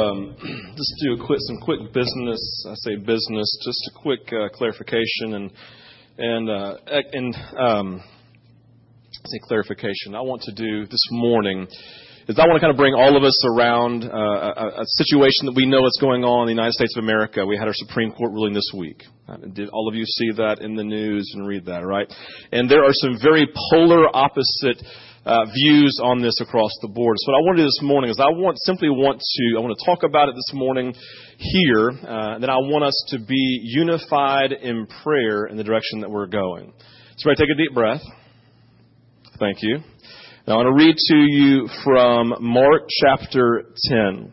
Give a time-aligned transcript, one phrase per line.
[0.00, 0.34] Um,
[0.76, 2.66] just do quick, some quick business.
[2.68, 5.50] I say business, just a quick uh, clarification and
[6.16, 6.76] and uh,
[7.12, 8.02] and um,
[9.10, 10.14] say clarification.
[10.14, 11.66] I want to do this morning
[12.28, 15.46] is I want to kind of bring all of us around uh, a, a, situation
[15.46, 17.44] that we know is going on in the United States of America.
[17.44, 19.02] We had our Supreme Court ruling this week.
[19.28, 22.06] Uh, did all of you see that in the news and read that, right?
[22.52, 24.80] And there are some very polar opposite
[25.26, 27.16] uh, views on this across the board.
[27.18, 29.60] So what I want to do this morning is I want simply want to I
[29.60, 30.94] want to talk about it this morning
[31.36, 31.90] here.
[31.90, 36.10] Uh, and then I want us to be unified in prayer in the direction that
[36.10, 36.72] we're going.
[37.18, 38.00] So, right, take a deep breath.
[39.38, 39.78] Thank you.
[40.46, 44.32] Now I want to read to you from Mark chapter 10.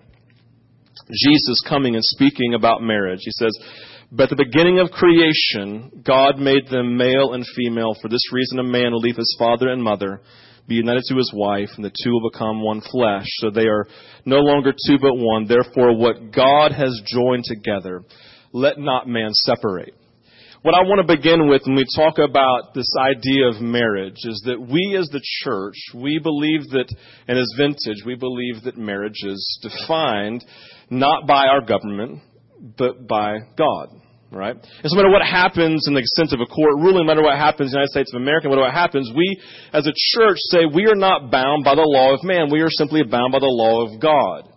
[1.09, 3.21] Jesus coming and speaking about marriage.
[3.21, 3.51] He says,
[4.11, 7.93] but at the beginning of creation, God made them male and female.
[8.01, 10.21] For this reason, a man will leave his father and mother
[10.67, 13.25] be united to his wife, and the two will become one flesh.
[13.37, 13.87] So they are
[14.25, 15.47] no longer two but one.
[15.47, 18.03] Therefore, what God has joined together,
[18.51, 19.93] let not man separate.
[20.63, 24.43] What I want to begin with when we talk about this idea of marriage is
[24.47, 26.93] that we as the church, we believe that,
[27.27, 30.43] and as vintage, we believe that marriage is defined
[30.89, 32.21] not by our government,
[32.77, 33.89] but by God
[34.31, 34.55] right?
[34.83, 37.37] So no matter what happens in the sense of a court ruling, no matter what
[37.37, 39.39] happens in the United States of America, no matter what happens, we
[39.73, 42.51] as a church say we are not bound by the law of man.
[42.51, 44.49] We are simply bound by the law of God.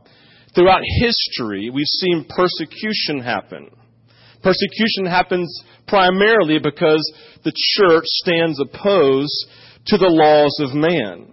[0.54, 3.70] Throughout history, we've seen persecution happen.
[4.42, 5.46] Persecution happens
[5.86, 7.02] primarily because
[7.44, 9.46] the church stands opposed
[9.86, 11.32] to the laws of man.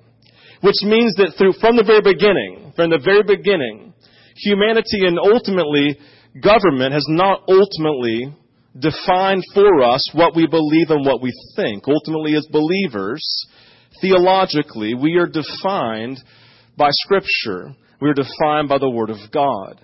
[0.62, 3.94] Which means that through, from the very beginning, from the very beginning,
[4.36, 5.98] humanity and ultimately
[6.42, 8.34] government has not ultimately
[8.80, 11.84] defined for us what we believe and what we think.
[11.88, 13.24] Ultimately, as believers,
[14.02, 16.20] theologically, we are defined
[16.78, 17.76] by Scripture.
[18.02, 19.82] We are defined by the Word of God.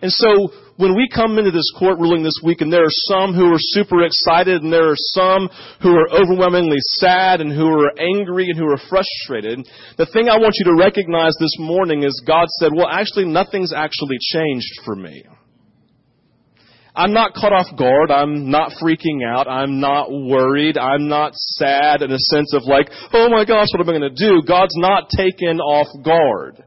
[0.00, 3.32] And so, when we come into this court ruling this week, and there are some
[3.32, 5.48] who are super excited, and there are some
[5.80, 9.66] who are overwhelmingly sad, and who are angry, and who are frustrated,
[9.96, 13.72] the thing I want you to recognize this morning is God said, well, actually, nothing's
[13.72, 15.24] actually changed for me.
[16.96, 18.10] I'm not caught off guard.
[18.10, 19.48] I'm not freaking out.
[19.48, 20.78] I'm not worried.
[20.78, 24.14] I'm not sad in a sense of like, oh my gosh, what am I going
[24.14, 24.46] to do?
[24.46, 26.62] God's not taken off guard.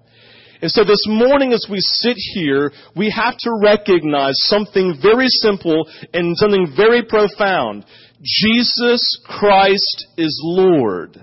[0.62, 5.88] And so this morning as we sit here, we have to recognize something very simple
[6.14, 7.86] and something very profound.
[8.22, 11.22] Jesus Christ is Lord.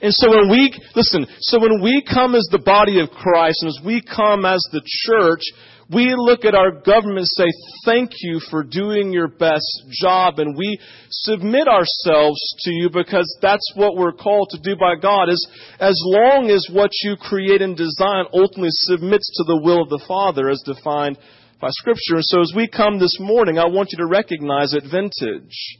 [0.00, 3.68] And so when we, listen, so when we come as the body of Christ and
[3.68, 5.42] as we come as the church,
[5.92, 7.46] we look at our government and say,
[7.84, 10.38] thank you for doing your best job.
[10.38, 10.78] And we
[11.10, 15.46] submit ourselves to you because that's what we're called to do by God is
[15.78, 20.02] as long as what you create and design ultimately submits to the will of the
[20.08, 21.18] Father as defined
[21.60, 22.16] by Scripture.
[22.16, 25.78] And so as we come this morning, I want you to recognize at Vintage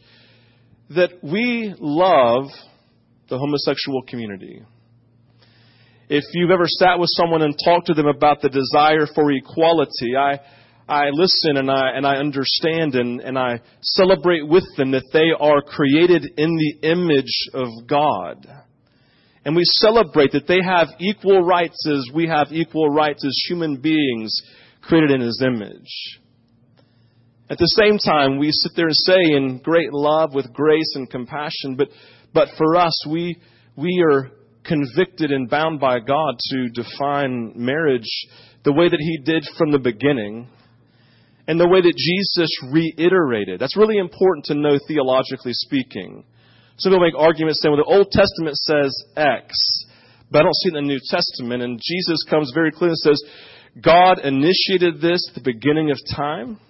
[0.91, 2.51] that we love
[3.29, 4.63] the homosexual community
[6.09, 10.17] if you've ever sat with someone and talked to them about the desire for equality,
[10.17, 10.41] I,
[10.89, 15.31] I listen and I, and I understand and, and I celebrate with them that they
[15.39, 18.47] are created in the image of God.
[19.45, 23.81] And we celebrate that they have equal rights as we have equal rights as human
[23.81, 24.33] beings
[24.83, 26.21] created in His image.
[27.51, 31.11] At the same time, we sit there and say in great love with grace and
[31.11, 31.89] compassion, but,
[32.33, 33.37] but for us, we,
[33.77, 34.31] we are
[34.65, 38.09] convicted and bound by God to define marriage
[38.65, 40.49] the way that He did from the beginning
[41.49, 43.61] and the way that Jesus reiterated.
[43.61, 46.25] That's really important to know theologically speaking.
[46.77, 49.53] Some people make arguments saying, well, the Old Testament says X,
[50.31, 51.63] but I don't see it in the New Testament.
[51.63, 53.23] And Jesus comes very clearly and says,
[53.81, 56.61] God initiated this at the beginning of time,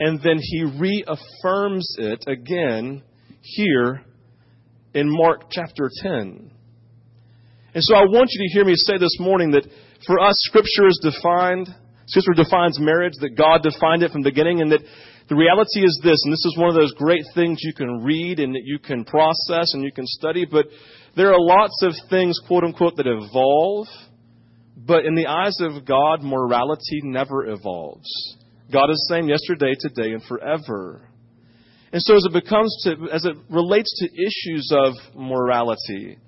[0.00, 3.02] and then He reaffirms it again
[3.40, 4.02] here
[4.94, 6.50] in Mark chapter 10.
[7.78, 9.62] And so I want you to hear me say this morning that
[10.04, 11.72] for us, Scripture is defined,
[12.06, 14.82] Scripture defines marriage, that God defined it from the beginning, and that
[15.28, 18.40] the reality is this, and this is one of those great things you can read
[18.40, 20.66] and that you can process and you can study, but
[21.14, 23.86] there are lots of things, quote unquote, that evolve,
[24.76, 28.10] but in the eyes of God, morality never evolves.
[28.72, 31.08] God is the same yesterday, today, and forever.
[31.92, 36.18] And so as it becomes to, as it relates to issues of morality,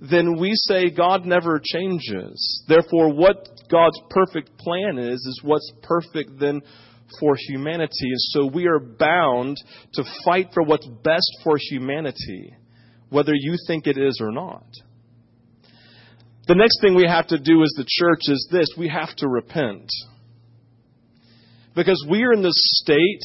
[0.00, 2.64] then we say God never changes.
[2.68, 6.60] Therefore, what God's perfect plan is, is what's perfect then
[7.20, 8.10] for humanity.
[8.10, 9.56] And so we are bound
[9.94, 12.54] to fight for what's best for humanity,
[13.08, 14.66] whether you think it is or not.
[16.46, 19.28] The next thing we have to do as the church is this we have to
[19.28, 19.90] repent.
[21.74, 23.22] Because we are in the state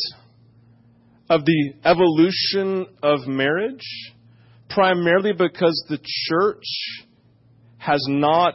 [1.30, 3.86] of the evolution of marriage
[4.74, 6.66] primarily because the church
[7.78, 8.54] has not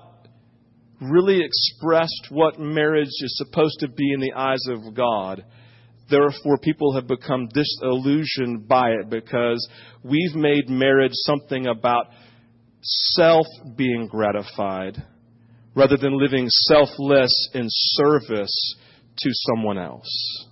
[1.01, 5.45] really expressed what marriage is supposed to be in the eyes of God.
[6.09, 9.69] Therefore, people have become disillusioned by it because
[10.05, 12.07] we've made marriage something about
[12.81, 13.47] self
[13.77, 15.03] being gratified
[15.75, 18.77] rather than living selfless in service
[19.19, 20.47] to someone else.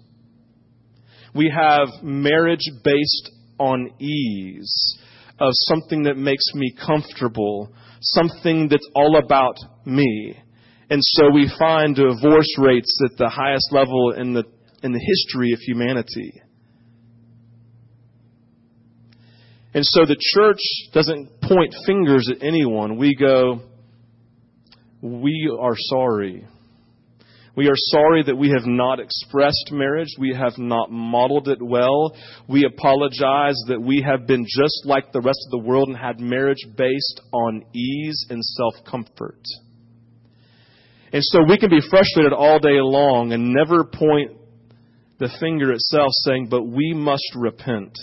[1.34, 4.99] We have marriage based on ease
[5.38, 10.36] of something that makes me comfortable, something that's all about me.
[10.90, 14.44] And so we find divorce rates at the highest level in the,
[14.82, 16.40] in the history of humanity.
[19.72, 20.60] And so the church
[20.92, 22.96] doesn't point fingers at anyone.
[22.96, 23.60] We go,
[25.02, 26.46] we are sorry.
[27.56, 30.09] We are sorry that we have not expressed marriage.
[30.19, 32.17] We have not modeled it well.
[32.49, 36.19] We apologize that we have been just like the rest of the world and had
[36.19, 39.41] marriage based on ease and self comfort.
[41.12, 44.33] And so we can be frustrated all day long and never point
[45.19, 47.97] the finger itself saying, but we must repent.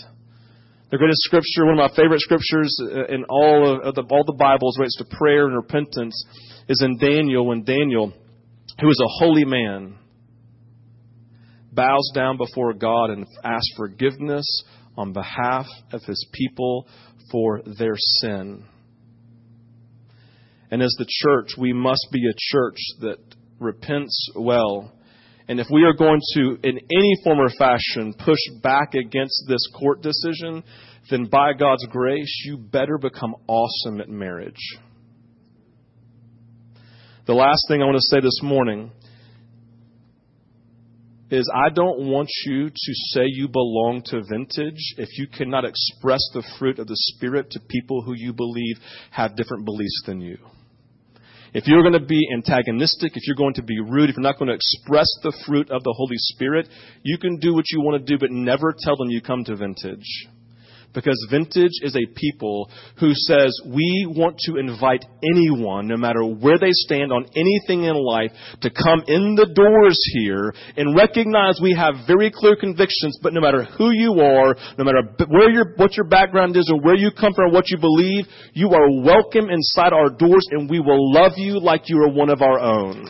[0.90, 4.36] The greatest scripture, one of my favorite scriptures uh, in all of the, all the
[4.38, 6.14] Bibles relates to prayer and repentance
[6.68, 8.14] is in Daniel when Daniel
[8.80, 9.96] who is a holy man,
[11.72, 14.46] bows down before God and asks forgiveness
[14.96, 16.86] on behalf of his people
[17.30, 18.64] for their sin.
[20.70, 23.18] And as the church, we must be a church that
[23.58, 24.92] repents well.
[25.48, 29.66] And if we are going to, in any form or fashion, push back against this
[29.78, 30.62] court decision,
[31.10, 34.78] then by God's grace, you better become awesome at marriage.
[37.32, 38.90] The last thing I want to say this morning
[41.30, 46.20] is I don't want you to say you belong to vintage if you cannot express
[46.34, 48.76] the fruit of the Spirit to people who you believe
[49.12, 50.36] have different beliefs than you.
[51.54, 54.38] If you're going to be antagonistic, if you're going to be rude, if you're not
[54.38, 56.68] going to express the fruit of the Holy Spirit,
[57.02, 59.56] you can do what you want to do, but never tell them you come to
[59.56, 60.28] vintage.
[60.94, 66.58] Because Vintage is a people who says we want to invite anyone, no matter where
[66.58, 68.30] they stand on anything in life,
[68.60, 73.40] to come in the doors here and recognize we have very clear convictions, but no
[73.40, 77.10] matter who you are, no matter where your, what your background is or where you
[77.10, 81.12] come from or what you believe, you are welcome inside our doors and we will
[81.12, 83.04] love you like you are one of our own.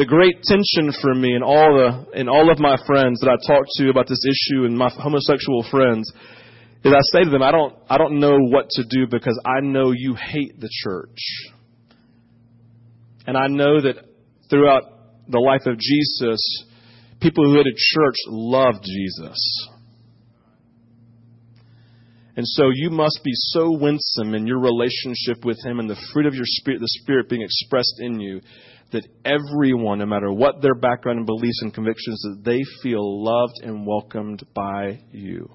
[0.00, 3.36] The great tension for me and all the and all of my friends that I
[3.46, 6.10] talk to about this issue and my homosexual friends
[6.82, 9.60] is I say to them, I don't I don't know what to do because I
[9.60, 11.52] know you hate the church.
[13.26, 13.96] And I know that
[14.48, 14.84] throughout
[15.28, 16.64] the life of Jesus,
[17.20, 19.68] people who hated church loved Jesus.
[22.36, 26.24] And so you must be so winsome in your relationship with Him and the fruit
[26.24, 28.40] of your spirit, the Spirit being expressed in you,
[28.92, 33.54] that everyone, no matter what their background and beliefs and convictions, that they feel loved
[33.62, 35.48] and welcomed by you.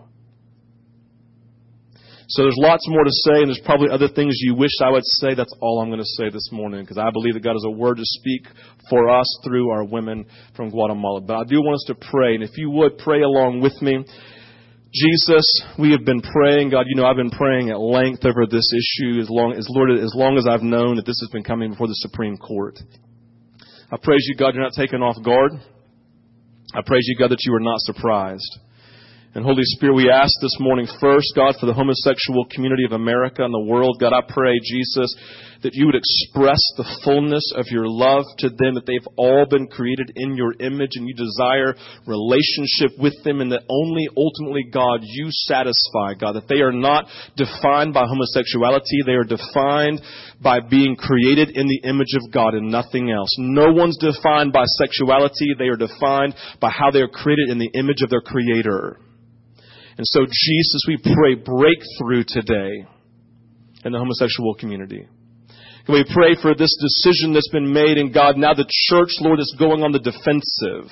[2.28, 5.06] So there's lots more to say, and there's probably other things you wish I would
[5.06, 5.36] say.
[5.36, 7.70] That's all I'm going to say this morning, because I believe that God has a
[7.70, 8.48] word to speak
[8.90, 10.26] for us through our women
[10.56, 11.22] from Guatemala.
[11.22, 14.04] But I do want us to pray, and if you would pray along with me.
[14.94, 16.70] Jesus, we have been praying.
[16.70, 19.92] God, you know, I've been praying at length over this issue as long as Lord,
[19.92, 22.80] as long as I've known that this has been coming before the Supreme Court.
[23.92, 25.52] I praise you, God, you're not taken off guard.
[26.74, 28.60] I praise you, God, that you are not surprised.
[29.36, 33.44] And Holy Spirit, we ask this morning first, God, for the homosexual community of America
[33.44, 34.00] and the world.
[34.00, 35.12] God, I pray, Jesus,
[35.62, 39.68] that you would express the fullness of your love to them, that they've all been
[39.68, 41.76] created in your image and you desire
[42.08, 47.04] relationship with them and that only ultimately, God, you satisfy, God, that they are not
[47.36, 49.04] defined by homosexuality.
[49.04, 50.00] They are defined
[50.40, 53.36] by being created in the image of God and nothing else.
[53.36, 55.60] No one's defined by sexuality.
[55.60, 59.04] They are defined by how they are created in the image of their Creator.
[59.98, 62.86] And so, Jesus, we pray breakthrough today
[63.86, 65.08] in the homosexual community.
[65.88, 69.56] We pray for this decision that's been made and God, now the church, Lord, is
[69.58, 70.92] going on the defensive.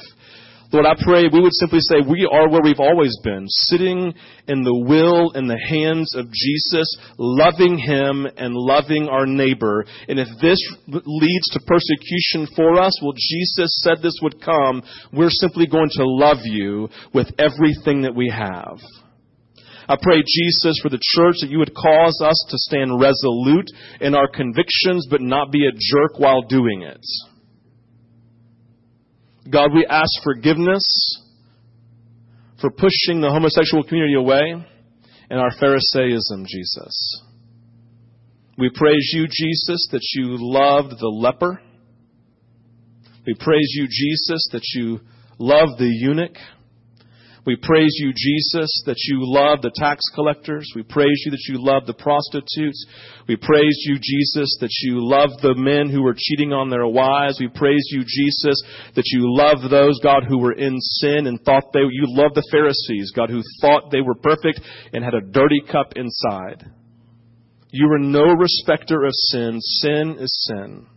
[0.73, 4.11] Lord, I pray we would simply say we are where we've always been, sitting
[4.47, 6.87] in the will and the hands of Jesus,
[7.19, 9.85] loving Him and loving our neighbor.
[10.07, 14.81] And if this leads to persecution for us, well, Jesus said this would come.
[15.13, 18.79] We're simply going to love you with everything that we have.
[19.87, 23.69] I pray, Jesus, for the church that you would cause us to stand resolute
[24.01, 27.05] in our convictions, but not be a jerk while doing it.
[29.49, 30.85] God, we ask forgiveness
[32.61, 34.53] for pushing the homosexual community away
[35.29, 37.23] and our Pharisaism, Jesus.
[38.57, 41.59] We praise you, Jesus, that you loved the leper.
[43.25, 44.99] We praise you, Jesus, that you
[45.39, 46.37] loved the eunuch.
[47.45, 50.71] We praise you, Jesus, that you love the tax collectors.
[50.75, 52.85] We praise you that you love the prostitutes.
[53.27, 57.41] We praise you, Jesus, that you love the men who were cheating on their wives.
[57.41, 58.55] We praise you, Jesus,
[58.95, 62.47] that you love those, God, who were in sin and thought they, you love the
[62.49, 64.61] Pharisees, God, who thought they were perfect
[64.93, 66.63] and had a dirty cup inside.
[67.71, 69.59] You are no respecter of sin.
[69.59, 70.87] Sin is sin.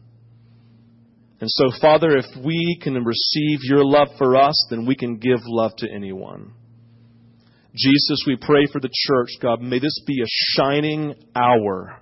[1.40, 5.40] And so, Father, if we can receive your love for us, then we can give
[5.44, 6.52] love to anyone.
[7.74, 9.60] Jesus, we pray for the church, God.
[9.60, 10.26] May this be a
[10.56, 12.00] shining hour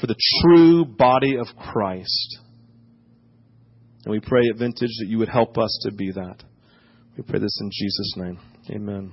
[0.00, 2.38] for the true body of Christ.
[4.04, 6.42] And we pray at Vintage that you would help us to be that.
[7.16, 8.38] We pray this in Jesus' name.
[8.70, 9.12] Amen.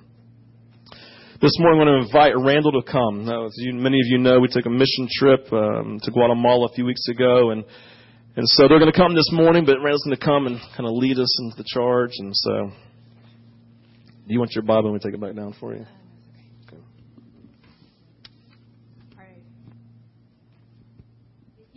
[1.41, 3.25] This morning, I want to invite Randall to come.
[3.25, 6.67] Now, as you, many of you know, we took a mission trip um, to Guatemala
[6.67, 7.63] a few weeks ago, and
[8.35, 10.87] and so they're going to come this morning, but Randall's going to come and kind
[10.87, 12.11] of lead us into the charge.
[12.17, 12.71] And so,
[14.27, 14.91] do you want your Bible?
[14.91, 15.85] Let me take it back down for you.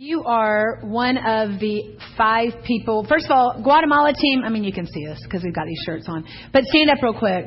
[0.03, 3.05] You are one of the five people.
[3.07, 4.41] First of all, Guatemala team.
[4.43, 6.25] I mean, you can see us because we've got these shirts on.
[6.51, 7.45] But stand up real quick,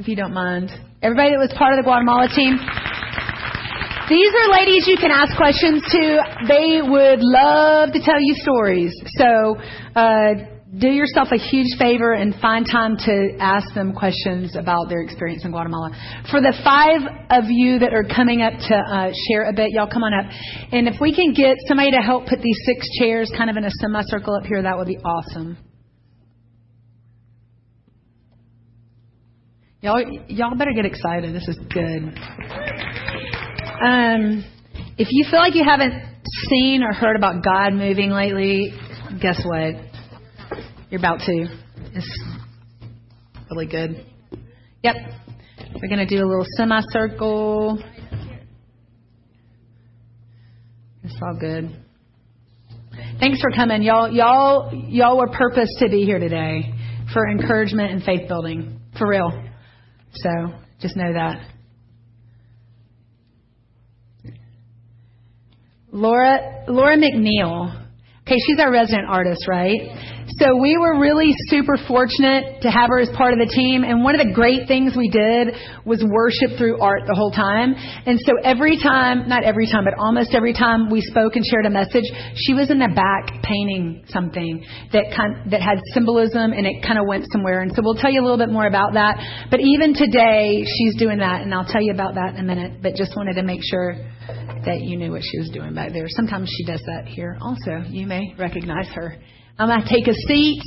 [0.00, 0.70] if you don't mind.
[1.02, 2.58] Everybody that was part of the Guatemala team.
[4.08, 6.18] These are ladies you can ask questions to.
[6.48, 8.90] They would love to tell you stories.
[9.18, 9.56] So,
[9.94, 15.02] uh, do yourself a huge favor and find time to ask them questions about their
[15.02, 15.90] experience in Guatemala.
[16.30, 19.90] For the five of you that are coming up to uh, share a bit, y'all
[19.90, 20.32] come on up.
[20.72, 23.64] And if we can get somebody to help put these six chairs kind of in
[23.64, 25.58] a semicircle up here, that would be awesome.
[29.80, 31.34] Y'all, y'all better get excited.
[31.34, 33.07] This is good.
[33.80, 34.44] Um,
[34.96, 36.02] if you feel like you haven't
[36.48, 38.72] seen or heard about God moving lately,
[39.20, 39.74] guess what?
[40.90, 41.46] You're about to.
[41.94, 42.22] It's
[43.50, 44.04] really good.
[44.82, 44.96] Yep.
[45.80, 47.78] We're going to do a little semicircle.
[51.04, 51.70] It's all good.
[53.20, 53.82] Thanks for coming.
[53.82, 56.74] Y'all y'all y'all were purposed to be here today
[57.12, 58.80] for encouragement and faith building.
[58.98, 59.30] For real.
[60.14, 60.30] So,
[60.80, 61.57] just know that.
[65.98, 67.74] Laura Laura McNeil.
[68.22, 69.80] Okay, she's our resident artist, right?
[70.38, 73.82] So we were really super fortunate to have her as part of the team.
[73.82, 77.74] And one of the great things we did was worship through art the whole time.
[77.74, 81.66] And so every time, not every time, but almost every time we spoke and shared
[81.66, 82.04] a message,
[82.36, 84.62] she was in the back painting something
[84.92, 87.62] that kind that had symbolism and it kind of went somewhere.
[87.62, 89.48] And so we'll tell you a little bit more about that.
[89.50, 92.84] But even today, she's doing that, and I'll tell you about that in a minute.
[92.86, 93.98] But just wanted to make sure
[94.64, 96.06] that you knew what she was doing back there.
[96.08, 97.82] Sometimes she does that here also.
[97.88, 99.16] You may recognize her.
[99.58, 100.62] I'm going to take a seat.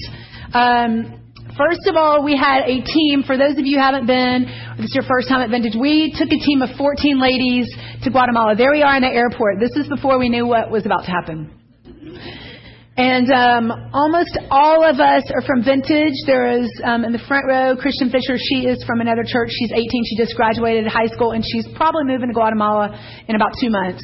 [0.54, 1.22] Um,
[1.58, 3.24] First of all, we had a team.
[3.28, 4.46] For those of you who haven't been,
[4.78, 7.68] this is your first time at Vintage, we took a team of 14 ladies
[8.04, 8.56] to Guatemala.
[8.56, 9.60] There we are in the airport.
[9.60, 11.52] This is before we knew what was about to happen.
[12.98, 16.14] And um, almost all of us are from Vintage.
[16.28, 18.36] There is um, in the front row, Christian Fisher.
[18.38, 19.50] She is from another church.
[19.50, 19.88] She's 18.
[20.06, 22.92] She just graduated high school, and she's probably moving to Guatemala
[23.30, 24.04] in about two months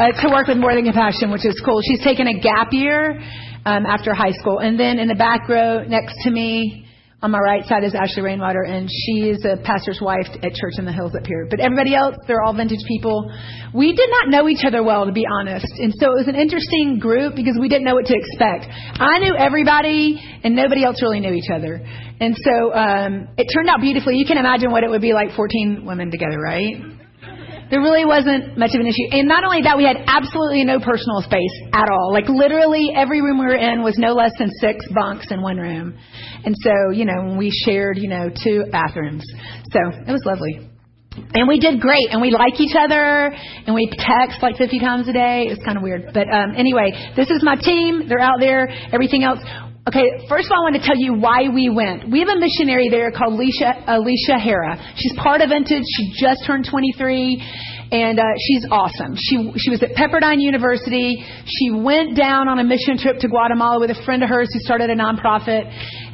[0.00, 1.82] uh, to work with More Than Compassion, which is cool.
[1.82, 3.20] She's taken a gap year
[3.66, 4.60] um, after high school.
[4.60, 6.88] And then in the back row next to me,
[7.22, 10.74] on my right side is Ashley Rainwater, and she is a pastor's wife at Church
[10.78, 11.46] in the Hills up here.
[11.48, 13.30] But everybody else, they're all vintage people.
[13.72, 15.66] We did not know each other well, to be honest.
[15.78, 18.66] And so it was an interesting group because we didn't know what to expect.
[18.98, 21.80] I knew everybody, and nobody else really knew each other.
[22.20, 24.16] And so um, it turned out beautifully.
[24.16, 27.01] You can imagine what it would be like 14 women together, right?
[27.72, 29.16] There really wasn't much of an issue.
[29.16, 32.12] And not only that, we had absolutely no personal space at all.
[32.12, 35.56] Like literally every room we were in was no less than six bunks in one
[35.56, 35.96] room.
[36.44, 39.24] And so, you know, we shared, you know, two bathrooms.
[39.72, 40.68] So it was lovely.
[41.32, 43.34] And we did great, and we like each other,
[43.66, 45.44] and we text like 50 times a day.
[45.48, 46.10] It's kind of weird.
[46.12, 48.08] But um, anyway, this is my team.
[48.08, 48.68] They're out there.
[48.92, 49.38] Everything else.
[49.82, 52.08] Okay, first of all, I want to tell you why we went.
[52.08, 54.78] We have a missionary there called Alicia, Alicia Hera.
[54.94, 55.82] She's part of Vintage.
[55.98, 57.42] She just turned 23,
[57.90, 59.16] and uh, she's awesome.
[59.18, 61.18] She she was at Pepperdine University.
[61.46, 64.60] She went down on a mission trip to Guatemala with a friend of hers who
[64.60, 65.66] started a nonprofit,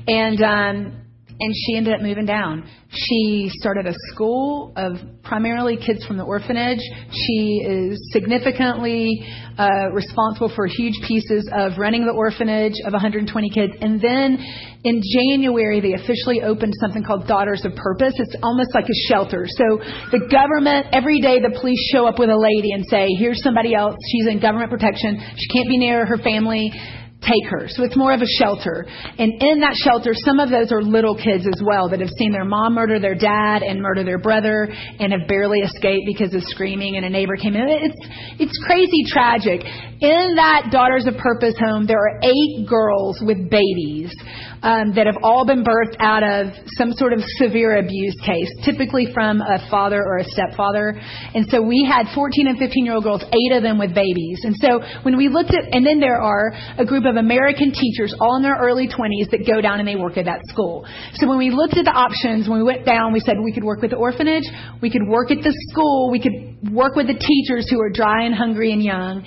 [0.08, 1.07] and um,
[1.40, 2.68] and she ended up moving down.
[2.90, 6.80] She started a school of primarily kids from the orphanage.
[7.12, 9.24] She is significantly
[9.58, 13.72] uh, responsible for huge pieces of running the orphanage of 120 kids.
[13.80, 14.38] And then
[14.84, 18.14] in January, they officially opened something called Daughters of Purpose.
[18.16, 19.46] It's almost like a shelter.
[19.46, 19.78] So
[20.10, 23.74] the government, every day the police show up with a lady and say, here's somebody
[23.74, 23.94] else.
[24.10, 25.20] She's in government protection.
[25.36, 26.72] She can't be near her family
[27.20, 27.66] take her.
[27.68, 28.86] So it's more of a shelter.
[29.18, 32.32] And in that shelter, some of those are little kids as well that have seen
[32.32, 36.42] their mom murder their dad and murder their brother and have barely escaped because of
[36.44, 37.66] screaming and a neighbor came in.
[37.68, 38.06] It's,
[38.38, 39.62] it's crazy tragic.
[40.00, 44.14] In that Daughters of Purpose home, there are eight girls with babies
[44.62, 49.08] um, that have all been birthed out of some sort of severe abuse case, typically
[49.14, 50.98] from a father or a stepfather.
[51.34, 54.40] And so we had 14 and 15 year old girls, eight of them with babies.
[54.42, 58.14] And so when we looked at, and then there are a group of American teachers,
[58.20, 60.86] all in their early 20s, that go down and they work at that school.
[61.14, 63.64] So when we looked at the options, when we went down, we said we could
[63.64, 64.44] work with the orphanage,
[64.82, 68.24] we could work at the school, we could work with the teachers who are dry
[68.24, 69.24] and hungry and young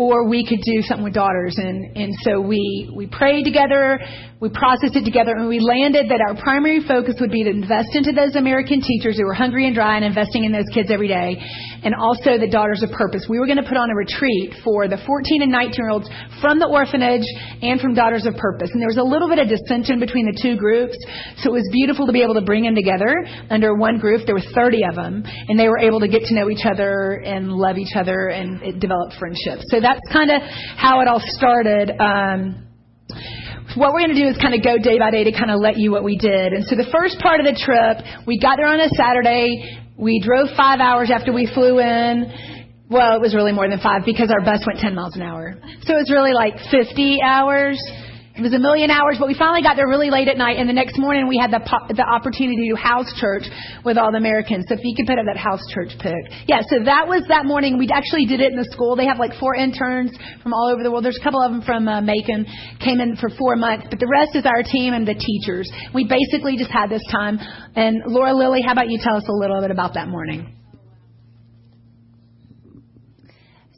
[0.00, 1.56] or we could do something with daughters.
[1.58, 4.00] And, and so we, we prayed together,
[4.40, 7.92] we processed it together, and we landed that our primary focus would be to invest
[7.92, 11.08] into those American teachers who were hungry and dry and investing in those kids every
[11.08, 11.36] day,
[11.84, 13.28] and also the Daughters of Purpose.
[13.28, 16.08] We were going to put on a retreat for the 14 and 19 year olds
[16.40, 17.28] from the orphanage
[17.60, 18.70] and from Daughters of Purpose.
[18.72, 20.96] And there was a little bit of dissension between the two groups,
[21.44, 23.12] so it was beautiful to be able to bring them together
[23.52, 24.24] under one group.
[24.24, 27.20] There were 30 of them, and they were able to get to know each other
[27.20, 29.68] and love each other, and develop friendships.
[29.68, 30.40] So that's kind of
[30.80, 31.92] how it all started.
[32.00, 32.69] Um,
[33.76, 35.60] what we're going to do is kind of go day by day to kind of
[35.60, 36.52] let you what we did.
[36.52, 39.78] And so the first part of the trip, we got there on a Saturday.
[39.96, 42.26] We drove five hours after we flew in.
[42.90, 45.54] Well, it was really more than five because our bus went 10 miles an hour.
[45.86, 47.78] So it was really like 50 hours.
[48.40, 50.66] It was a million hours, but we finally got there really late at night, and
[50.66, 51.60] the next morning we had the
[51.92, 53.44] the opportunity to house church
[53.84, 54.64] with all the Americans.
[54.66, 56.16] So if you could put up that house church pic,
[56.48, 56.64] yeah.
[56.64, 57.76] So that was that morning.
[57.76, 58.96] We actually did it in the school.
[58.96, 61.04] They have like four interns from all over the world.
[61.04, 62.48] There's a couple of them from uh, Macon
[62.80, 65.68] came in for four months, but the rest is our team and the teachers.
[65.92, 67.36] We basically just had this time.
[67.76, 70.59] And Laura Lily, how about you tell us a little bit about that morning?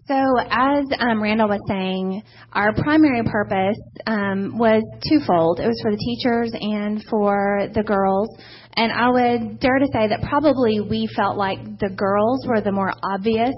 [0.08, 0.14] So,
[0.50, 5.60] as um, Randall was saying, our primary purpose um, was twofold.
[5.60, 8.28] It was for the teachers and for the girls.
[8.74, 12.72] And I would dare to say that probably we felt like the girls were the
[12.72, 13.54] more obvious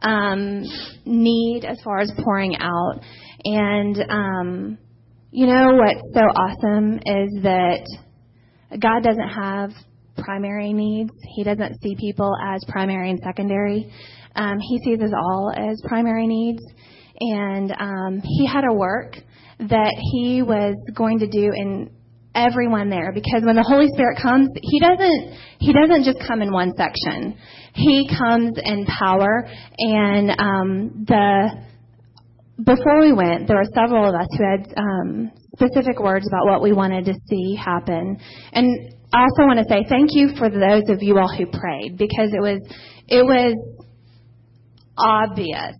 [0.00, 0.64] um,
[1.04, 3.00] need as far as pouring out.
[3.44, 4.78] And, um,
[5.30, 7.86] you know, what's so awesome is that
[8.70, 9.70] God doesn't have
[10.18, 13.92] primary needs, He doesn't see people as primary and secondary.
[14.36, 16.62] Um, he sees us all as primary needs,
[17.20, 19.16] and um, he had a work
[19.58, 21.90] that he was going to do in
[22.34, 26.52] everyone there because when the Holy Spirit comes, he doesn't he doesn't just come in
[26.52, 27.36] one section.
[27.72, 31.66] He comes in power, and um, the
[32.62, 36.62] before we went, there were several of us who had um, specific words about what
[36.62, 38.18] we wanted to see happen,
[38.52, 41.96] and I also want to say thank you for those of you all who prayed
[41.96, 42.60] because it was
[43.08, 43.54] it was
[44.98, 45.74] obvious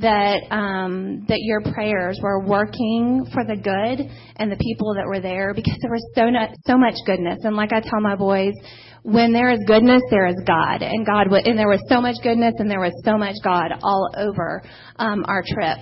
[0.00, 5.20] that um, that your prayers were working for the good and the people that were
[5.20, 7.38] there because there was so not, so much goodness.
[7.42, 8.54] And like I tell my boys
[9.02, 10.82] when there is goodness there is God.
[10.82, 13.72] And God w- and there was so much goodness and there was so much God
[13.82, 14.62] all over
[14.96, 15.78] um, our trip.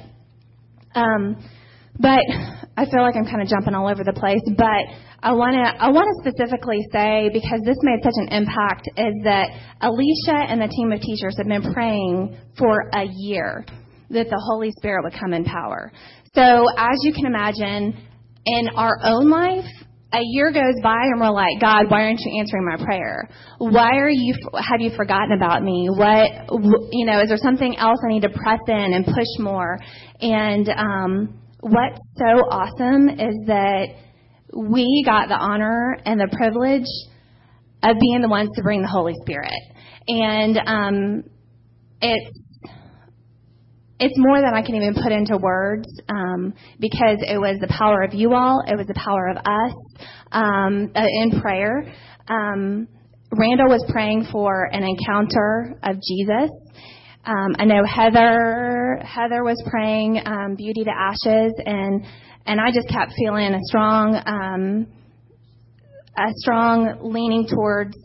[0.95, 1.37] Um,
[1.99, 2.23] but
[2.77, 4.85] I feel like I'm kind of jumping all over the place but
[5.23, 9.15] I want to I want to specifically say because this made such an impact is
[9.25, 9.49] that
[9.83, 13.67] Alicia and the team of teachers have been praying for a year
[14.11, 15.93] that the Holy Spirit would come in power.
[16.35, 18.07] So as you can imagine,
[18.47, 19.67] in our own life,
[20.13, 23.29] a year goes by and we're like, God, why aren't you answering my prayer?
[23.59, 25.89] Why are you have you forgotten about me?
[25.89, 26.31] What
[26.93, 27.21] you know?
[27.21, 29.79] Is there something else I need to press in and push more?
[30.21, 33.87] And um, what's so awesome is that
[34.57, 36.89] we got the honor and the privilege
[37.83, 39.53] of being the ones to bring the Holy Spirit.
[40.09, 41.25] And um,
[42.01, 42.39] it's
[44.03, 48.03] it's more than I can even put into words um, because it was the power
[48.03, 49.75] of you all, it was the power of us
[50.33, 51.93] um, uh, in prayer.
[52.27, 52.89] Um,
[53.31, 56.51] Randall was praying for an encounter of Jesus.
[57.25, 62.05] Um, I know Heather Heather was praying um, beauty to ashes and
[62.47, 64.87] and I just kept feeling a strong, um,
[66.17, 67.97] a strong leaning towards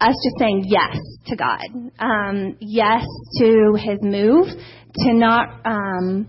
[0.00, 1.60] us just saying yes to God,
[1.98, 3.04] um, yes
[3.38, 6.28] to His move, to not, um,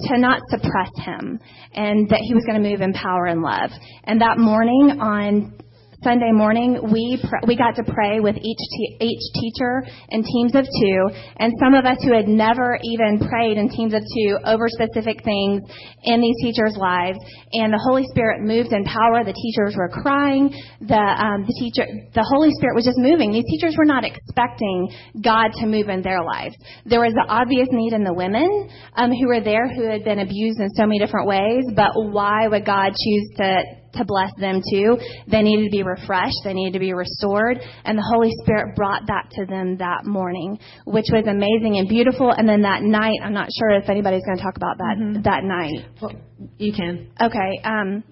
[0.00, 1.38] to not suppress him
[1.74, 3.70] and that he was going to move in power and love.
[4.04, 5.61] And that morning on
[6.02, 10.54] Sunday morning, we pr- we got to pray with each te- each teacher in teams
[10.54, 11.00] of two,
[11.38, 15.22] and some of us who had never even prayed in teams of two over specific
[15.22, 15.62] things
[16.02, 17.18] in these teachers' lives,
[17.52, 19.22] and the Holy Spirit moved in power.
[19.22, 20.50] The teachers were crying.
[20.80, 23.30] The um, the teacher, the Holy Spirit was just moving.
[23.30, 24.90] These teachers were not expecting
[25.22, 26.56] God to move in their lives.
[26.84, 30.18] There was an obvious need in the women um, who were there who had been
[30.18, 34.60] abused in so many different ways, but why would God choose to to bless them
[34.70, 34.98] too.
[35.28, 39.06] They needed to be refreshed, they needed to be restored, and the Holy Spirit brought
[39.06, 42.30] that to them that morning, which was amazing and beautiful.
[42.30, 45.22] And then that night, I'm not sure if anybody's going to talk about that mm-hmm.
[45.22, 45.86] that night.
[46.00, 46.12] Well,
[46.58, 47.10] you can.
[47.20, 47.60] Okay.
[47.64, 48.04] Um,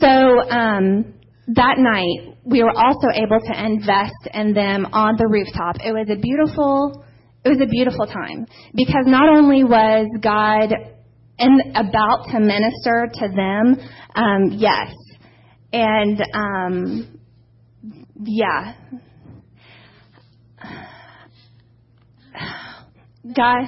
[0.00, 1.14] so um,
[1.48, 5.76] that night, we were also able to invest in them on the rooftop.
[5.84, 7.04] It was a beautiful.
[7.44, 10.72] It was a beautiful time because not only was God
[11.38, 13.76] and about to minister to them,
[14.14, 14.94] um, yes.
[15.72, 17.18] And um,
[18.22, 18.74] yeah.
[23.36, 23.64] God,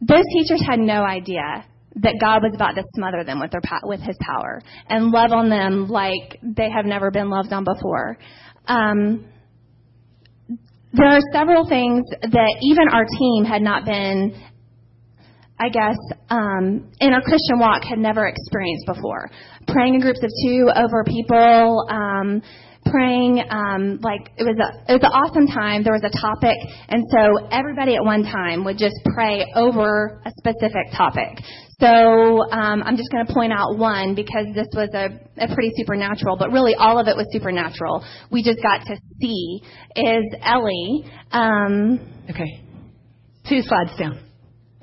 [0.00, 1.64] those teachers had no idea
[1.96, 5.50] that God was about to smother them with their with His power and love on
[5.50, 8.18] them like they have never been loved on before.
[8.66, 9.26] Um,
[10.92, 14.34] there are several things that even our team had not been
[15.62, 15.96] I guess,
[16.28, 19.30] um, in our Christian walk had never experienced before.
[19.68, 22.42] Praying in groups of two over people, um,
[22.86, 25.84] praying um, like it was a it was an awesome time.
[25.84, 30.32] There was a topic, and so everybody at one time would just pray over a
[30.38, 31.38] specific topic.
[31.78, 31.86] So
[32.50, 36.36] um, I'm just going to point out one because this was a, a pretty supernatural,
[36.36, 38.04] but really all of it was supernatural.
[38.32, 39.62] We just got to see
[39.94, 41.06] is Ellie.
[41.30, 42.62] Um, okay,
[43.48, 44.31] two slides down.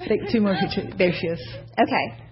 [0.07, 0.93] Take two more pictures.
[0.97, 1.39] There she is.
[1.73, 2.23] Okay.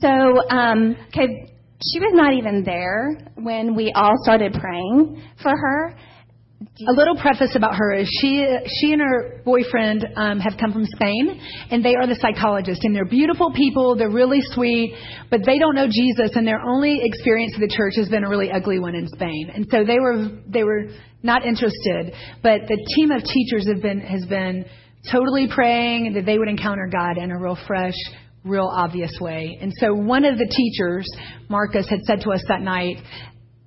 [0.00, 0.08] So,
[0.48, 1.52] um, okay,
[1.90, 5.96] she was not even there when we all started praying for her.
[6.88, 8.46] A little preface about her is she
[8.78, 12.94] she and her boyfriend um, have come from Spain, and they are the psychologists, and
[12.94, 13.96] they're beautiful people.
[13.96, 14.94] They're really sweet,
[15.28, 18.28] but they don't know Jesus, and their only experience of the church has been a
[18.28, 19.50] really ugly one in Spain.
[19.52, 20.86] And so they were they were
[21.24, 22.14] not interested.
[22.44, 24.64] But the team of teachers have been has been
[25.10, 27.94] totally praying that they would encounter God in a real fresh,
[28.44, 29.58] real obvious way.
[29.60, 31.08] And so one of the teachers,
[31.48, 32.98] Marcus, had said to us that night,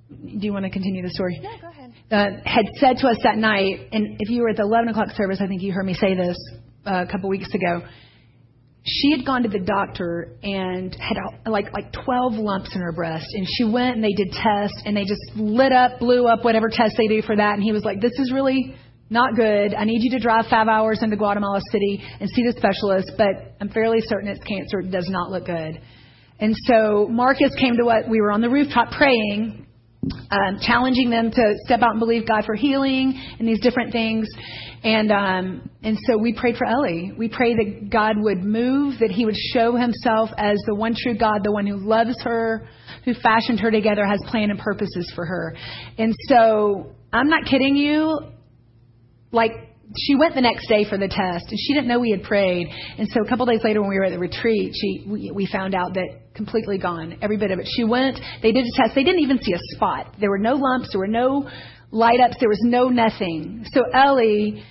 [0.10, 1.39] do you want to continue the story?
[1.41, 1.93] Yeah, go ahead.
[2.12, 5.10] Uh, had said to us that night, and if you were at the 11 o'clock
[5.15, 6.38] service, I think you heard me say this
[6.86, 7.82] uh, a couple weeks ago.
[8.88, 12.91] She had gone to the doctor and had uh, like like 12 lumps in her
[12.91, 16.45] breast, and she went and they did tests, and they just lit up, blew up,
[16.45, 17.56] whatever test they do for that.
[17.56, 18.76] And he was like, "This is really
[19.09, 19.75] not good.
[19.75, 23.55] I need you to drive five hours into Guatemala City and see the specialist, but
[23.61, 24.79] I'm fairly certain it's cancer.
[24.79, 25.79] It does not look good.
[26.39, 29.67] And so Marcus came to what we were on the rooftop praying,
[30.31, 34.27] um, challenging them to step out and believe God for healing and these different things.
[34.83, 37.13] And um, and so we prayed for Ellie.
[37.17, 41.17] We prayed that God would move, that He would show Himself as the one true
[41.17, 42.67] God, the one who loves her,
[43.03, 45.55] who fashioned her together, has plan and purposes for her.
[45.97, 48.19] And so I'm not kidding you
[49.36, 49.52] like
[49.98, 52.67] she went the next day for the test and she didn't know we had prayed
[52.98, 55.45] and so a couple days later when we were at the retreat she we, we
[55.45, 58.95] found out that completely gone every bit of it she went they did a test
[58.95, 61.48] they didn't even see a spot there were no lumps there were no
[61.91, 64.63] light ups there was no nothing so ellie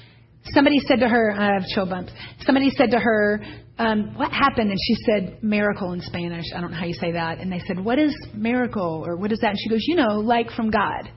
[0.53, 2.13] somebody said to her i have chill bumps
[2.45, 3.41] somebody said to her
[3.77, 4.71] um, what happened?
[4.71, 6.45] And she said, miracle in Spanish.
[6.55, 7.41] I don't know how you say that.
[7.41, 9.03] And they said, what is miracle?
[9.05, 9.51] Or what is that?
[9.51, 11.11] And she goes, you know, like from God.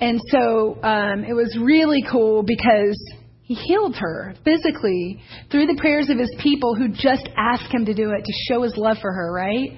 [0.00, 2.96] And so um, it was really cool because
[3.48, 7.94] he healed her physically through the prayers of his people who just asked him to
[7.94, 9.70] do it to show his love for her, right?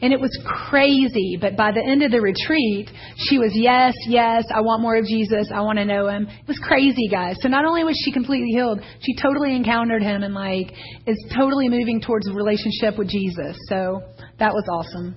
[0.00, 0.30] And it was
[0.70, 1.36] crazy.
[1.38, 2.88] But by the end of the retreat,
[3.18, 5.50] she was, yes, yes, I want more of Jesus.
[5.54, 6.26] I want to know him.
[6.26, 7.36] It was crazy, guys.
[7.42, 10.72] So not only was she completely healed, she totally encountered him and, like,
[11.06, 13.58] is totally moving towards a relationship with Jesus.
[13.68, 14.04] So
[14.38, 15.16] that was awesome.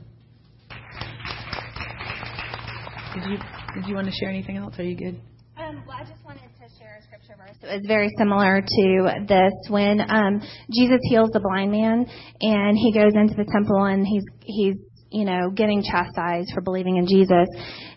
[3.16, 3.61] Did you?
[3.74, 4.78] Did you want to share anything else?
[4.80, 5.22] Are you good?
[5.58, 7.56] Um, well, I just wanted to share a scripture verse.
[7.62, 10.42] It was very similar to this when um,
[10.74, 12.06] Jesus heals the blind man
[12.42, 14.76] and he goes into the temple and he's he's
[15.10, 17.48] you know getting chastised for believing in Jesus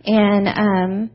[0.05, 1.11] and um,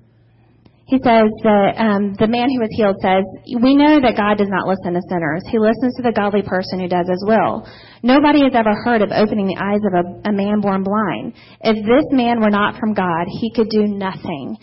[0.89, 3.21] he says that um, the man who was healed says,
[3.61, 5.45] We know that God does not listen to sinners.
[5.45, 7.61] He listens to the godly person who does his will.
[8.01, 11.37] Nobody has ever heard of opening the eyes of a, a man born blind.
[11.61, 14.57] If this man were not from God, he could do nothing.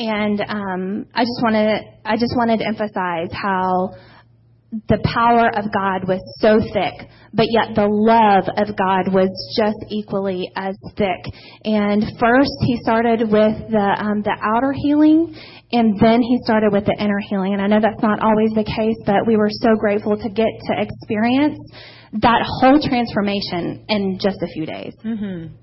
[0.00, 3.92] And um, I just wanted I just wanted to emphasize how
[4.88, 9.78] the power of God was so thick, but yet the love of God was just
[9.90, 11.22] equally as thick.
[11.64, 15.34] And first, he started with the um, the outer healing,
[15.72, 17.52] and then he started with the inner healing.
[17.52, 20.46] And I know that's not always the case, but we were so grateful to get
[20.46, 21.58] to experience
[22.12, 24.94] that whole transformation in just a few days.
[25.04, 25.54] Mm-hmm.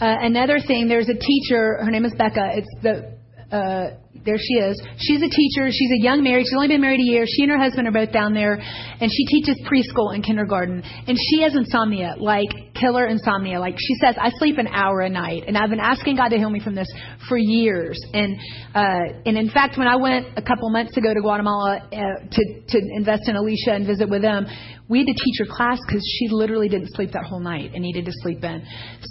[0.00, 1.78] Uh, another thing, there's a teacher.
[1.82, 2.52] Her name is Becca.
[2.54, 3.18] It's the
[3.52, 4.80] uh, there she is.
[4.98, 5.68] She's a teacher.
[5.70, 6.44] She's a young married.
[6.44, 7.24] She's only been married a year.
[7.26, 10.82] She and her husband are both down there, and she teaches preschool and kindergarten.
[11.06, 13.60] And she has insomnia, like killer insomnia.
[13.60, 16.38] Like she says, I sleep an hour a night, and I've been asking God to
[16.38, 16.88] heal me from this
[17.28, 17.98] for years.
[18.14, 18.36] And
[18.74, 21.98] uh, and in fact, when I went a couple months ago to Guatemala uh,
[22.30, 24.46] to to invest in Alicia and visit with them,
[24.88, 27.82] we had to teach her class because she literally didn't sleep that whole night and
[27.82, 28.62] needed to sleep in.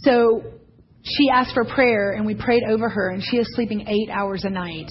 [0.04, 0.61] So
[1.04, 4.44] she asked for prayer and we prayed over her and she is sleeping eight hours
[4.44, 4.90] a night.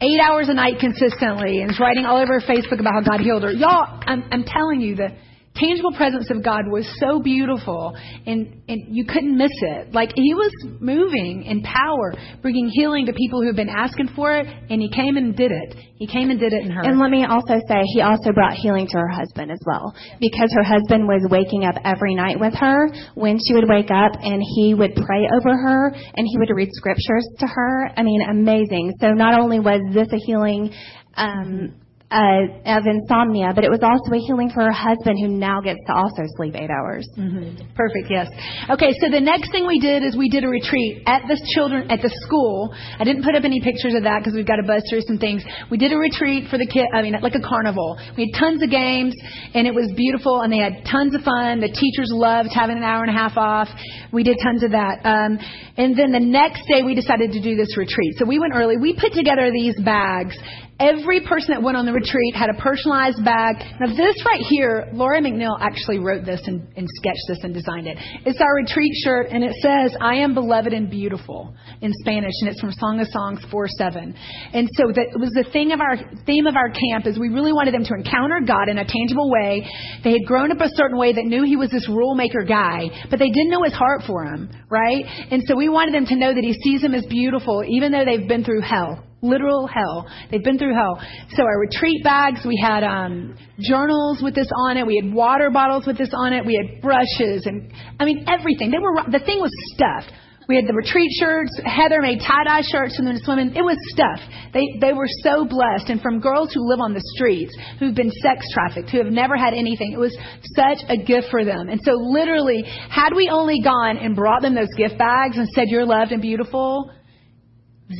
[0.00, 3.20] Eight hours a night consistently and is writing all over her Facebook about how God
[3.20, 3.52] healed her.
[3.52, 5.08] Y'all, I'm, I'm telling you, the,
[5.58, 9.92] tangible presence of God was so beautiful, and, and you couldn't miss it.
[9.92, 14.32] Like He was moving in power, bringing healing to people who have been asking for
[14.32, 15.76] it, and He came and did it.
[15.96, 16.82] He came and did it in her.
[16.82, 20.50] And let me also say, He also brought healing to her husband as well, because
[20.54, 24.42] her husband was waking up every night with her when she would wake up, and
[24.54, 27.90] he would pray over her, and he would read scriptures to her.
[27.96, 28.94] I mean, amazing.
[29.00, 30.72] So not only was this a healing.
[31.14, 31.74] Um,
[32.10, 35.80] uh, of insomnia, but it was also a healing for her husband who now gets
[35.86, 37.04] to also sleep eight hours.
[37.20, 37.76] Mm-hmm.
[37.76, 38.08] Perfect.
[38.08, 38.32] Yes.
[38.72, 38.96] Okay.
[39.04, 42.00] So the next thing we did is we did a retreat at the children at
[42.00, 42.72] the school.
[42.96, 45.20] I didn't put up any pictures of that because we've got to buzz through some
[45.20, 45.44] things.
[45.68, 46.88] We did a retreat for the kid.
[46.96, 48.00] I mean, like a carnival.
[48.16, 49.12] We had tons of games
[49.52, 51.60] and it was beautiful and they had tons of fun.
[51.60, 53.68] The teachers loved having an hour and a half off.
[54.16, 55.04] We did tons of that.
[55.04, 55.36] Um,
[55.76, 58.16] and then the next day we decided to do this retreat.
[58.16, 58.80] So we went early.
[58.80, 60.32] We put together these bags
[60.80, 63.56] Every person that went on the retreat had a personalized bag.
[63.80, 67.88] Now, this right here, Laura McNeil actually wrote this and, and, sketched this and designed
[67.88, 67.98] it.
[68.24, 72.50] It's our retreat shirt, and it says, I am beloved and beautiful in Spanish, and
[72.50, 74.14] it's from Song of Songs 4 7.
[74.54, 77.28] And so that it was the thing of our theme of our camp is we
[77.28, 79.66] really wanted them to encounter God in a tangible way.
[80.04, 82.86] They had grown up a certain way that knew he was this rule maker guy,
[83.10, 85.02] but they didn't know his heart for him, right?
[85.32, 88.04] And so we wanted them to know that he sees them as beautiful, even though
[88.04, 90.08] they've been through hell literal hell.
[90.30, 91.00] They've been through hell.
[91.30, 94.86] So our retreat bags, we had um, journals with this on it.
[94.86, 96.46] We had water bottles with this on it.
[96.46, 98.70] We had brushes and I mean everything.
[98.70, 100.12] They were the thing was stuffed.
[100.48, 101.60] We had the retreat shirts.
[101.62, 103.58] Heather made tie dye shirts for them to.
[103.58, 104.18] It was stuff.
[104.54, 108.10] They they were so blessed, and from girls who live on the streets, who've been
[108.22, 109.92] sex trafficked, who have never had anything.
[109.92, 110.16] It was
[110.56, 111.68] such a gift for them.
[111.68, 115.68] And so, literally, had we only gone and brought them those gift bags and said,
[115.68, 116.90] "You're loved and beautiful,"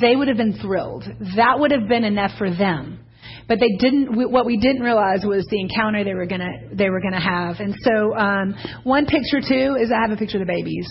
[0.01, 1.05] they would have been thrilled.
[1.37, 3.01] That would have been enough for them.
[3.49, 4.31] But they didn't.
[4.31, 7.61] What we didn't realize was the encounter they were gonna they were gonna have.
[7.61, 10.87] And so, um, one picture too is I have a picture of the babies.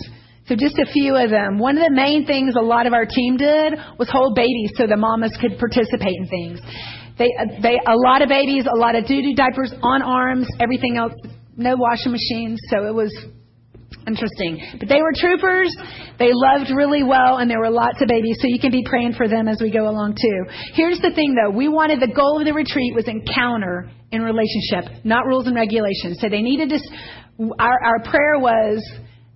[0.46, 1.58] So just a few of them.
[1.58, 4.86] One of the main things a lot of our team did was hold babies so
[4.86, 6.60] the mamas could participate in things.
[7.18, 7.30] They
[7.62, 11.12] they a lot of babies, a lot of doo doo diapers on arms, everything else.
[11.56, 13.12] No washing machines, so it was
[14.06, 14.60] Interesting.
[14.78, 15.74] But they were troopers.
[16.18, 19.14] They loved really well, and there were lots of babies, so you can be praying
[19.14, 20.44] for them as we go along too.
[20.74, 21.50] Here's the thing though.
[21.50, 26.18] We wanted the goal of the retreat was encounter in relationship, not rules and regulations.
[26.20, 28.82] So they needed to, our, our prayer was,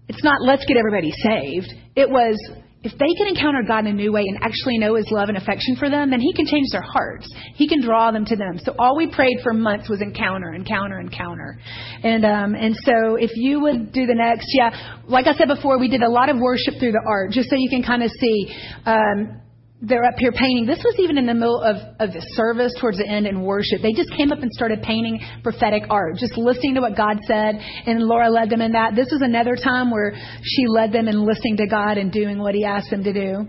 [0.08, 1.72] it's not let's get everybody saved.
[1.94, 2.38] It was,
[2.84, 5.38] if they can encounter God in a new way and actually know His love and
[5.38, 7.32] affection for them, then He can change their hearts.
[7.54, 8.58] He can draw them to them.
[8.58, 11.58] So all we prayed for months was encounter, encounter, encounter.
[12.02, 15.78] And um, and so if you would do the next, yeah, like I said before,
[15.78, 18.10] we did a lot of worship through the art, just so you can kind of
[18.10, 18.54] see.
[18.84, 19.40] Um,
[19.82, 20.64] they're up here painting.
[20.64, 23.82] This was even in the middle of, of the service towards the end in worship.
[23.82, 27.56] They just came up and started painting prophetic art, just listening to what God said,
[27.58, 28.94] and Laura led them in that.
[28.94, 32.54] This was another time where she led them in listening to God and doing what
[32.54, 33.48] He asked them to do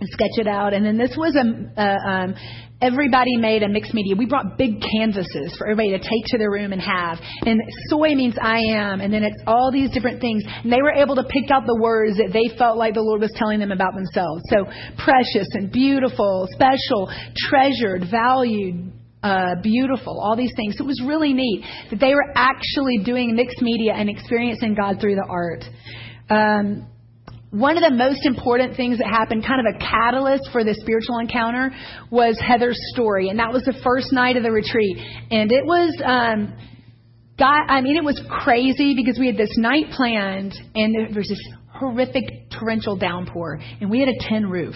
[0.00, 0.74] and sketch it out.
[0.74, 2.34] And then this was a, a um,
[2.80, 4.14] Everybody made a mixed media.
[4.14, 7.18] We brought big canvases for everybody to take to their room and have.
[7.44, 10.44] And soy means I am, and then it's all these different things.
[10.46, 13.20] And they were able to pick out the words that they felt like the Lord
[13.20, 14.42] was telling them about themselves.
[14.50, 14.64] So
[15.02, 17.10] precious and beautiful, special,
[17.50, 18.92] treasured, valued,
[19.24, 20.76] uh, beautiful, all these things.
[20.78, 25.00] So it was really neat that they were actually doing mixed media and experiencing God
[25.00, 25.64] through the art.
[26.30, 26.86] Um,
[27.50, 31.18] one of the most important things that happened, kind of a catalyst for the spiritual
[31.18, 31.70] encounter,
[32.10, 34.98] was Heather's story, and that was the first night of the retreat,
[35.30, 35.94] and it was.
[36.04, 36.56] Um,
[37.38, 41.28] God, I mean, it was crazy because we had this night planned, and there was
[41.28, 44.74] this horrific torrential downpour, and we had a tin roof.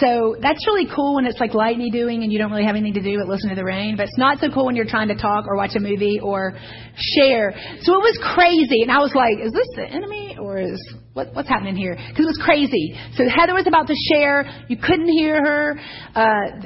[0.00, 2.94] So that's really cool when it's like lightning doing and you don't really have anything
[2.94, 3.96] to do but listen to the rain.
[3.96, 6.52] But it's not so cool when you're trying to talk or watch a movie or
[6.96, 7.54] share.
[7.80, 10.80] So it was crazy, and I was like, "Is this the enemy or is
[11.14, 12.98] what, what's happening here?" Because it was crazy.
[13.16, 14.44] So Heather was about to share.
[14.68, 15.80] You couldn't hear her.
[16.14, 16.60] Uh,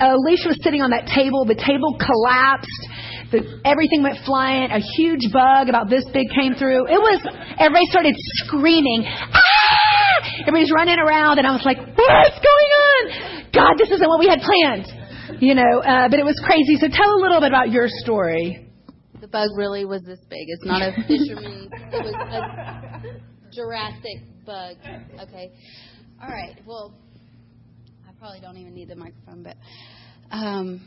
[0.00, 1.44] Alicia was sitting on that table.
[1.44, 2.82] The table collapsed.
[3.32, 4.70] The, everything went flying.
[4.70, 6.86] A huge bug about this big came through.
[6.86, 7.20] It was,
[7.58, 8.14] everybody started
[8.46, 9.87] screaming, ah!
[10.40, 13.02] Everybody's running around, and I was like, what's going on?
[13.52, 14.86] God, this isn't what we had planned.
[15.40, 16.76] You know, uh, but it was crazy.
[16.76, 18.66] So tell a little bit about your story.
[19.20, 20.46] The bug really was this big.
[20.46, 21.70] It's not a fisherman.
[21.92, 24.76] it was a Jurassic bug.
[25.22, 25.52] Okay.
[26.22, 26.56] All right.
[26.66, 26.94] Well,
[28.08, 29.56] I probably don't even need the microphone, but
[30.30, 30.86] um,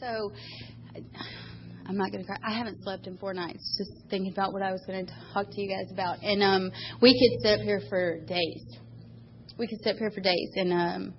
[0.00, 0.32] so
[1.86, 2.38] I'm not going to cry.
[2.46, 5.46] I haven't slept in four nights just thinking about what I was going to talk
[5.50, 6.18] to you guys about.
[6.22, 8.78] And um, we could sit up here for days.
[9.58, 10.50] We could sit up here for days.
[10.56, 11.14] And um,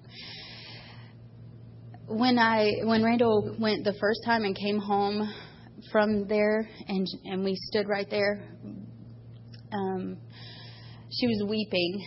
[2.07, 5.31] when I when Randall went the first time and came home
[5.91, 8.43] from there, and and we stood right there,
[9.71, 10.17] um,
[11.11, 12.05] she was weeping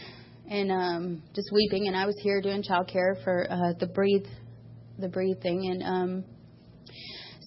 [0.51, 1.89] and um, just weeping.
[1.89, 4.27] And I was here doing childcare for uh, the breathe
[4.99, 6.25] the breathe thing, and um,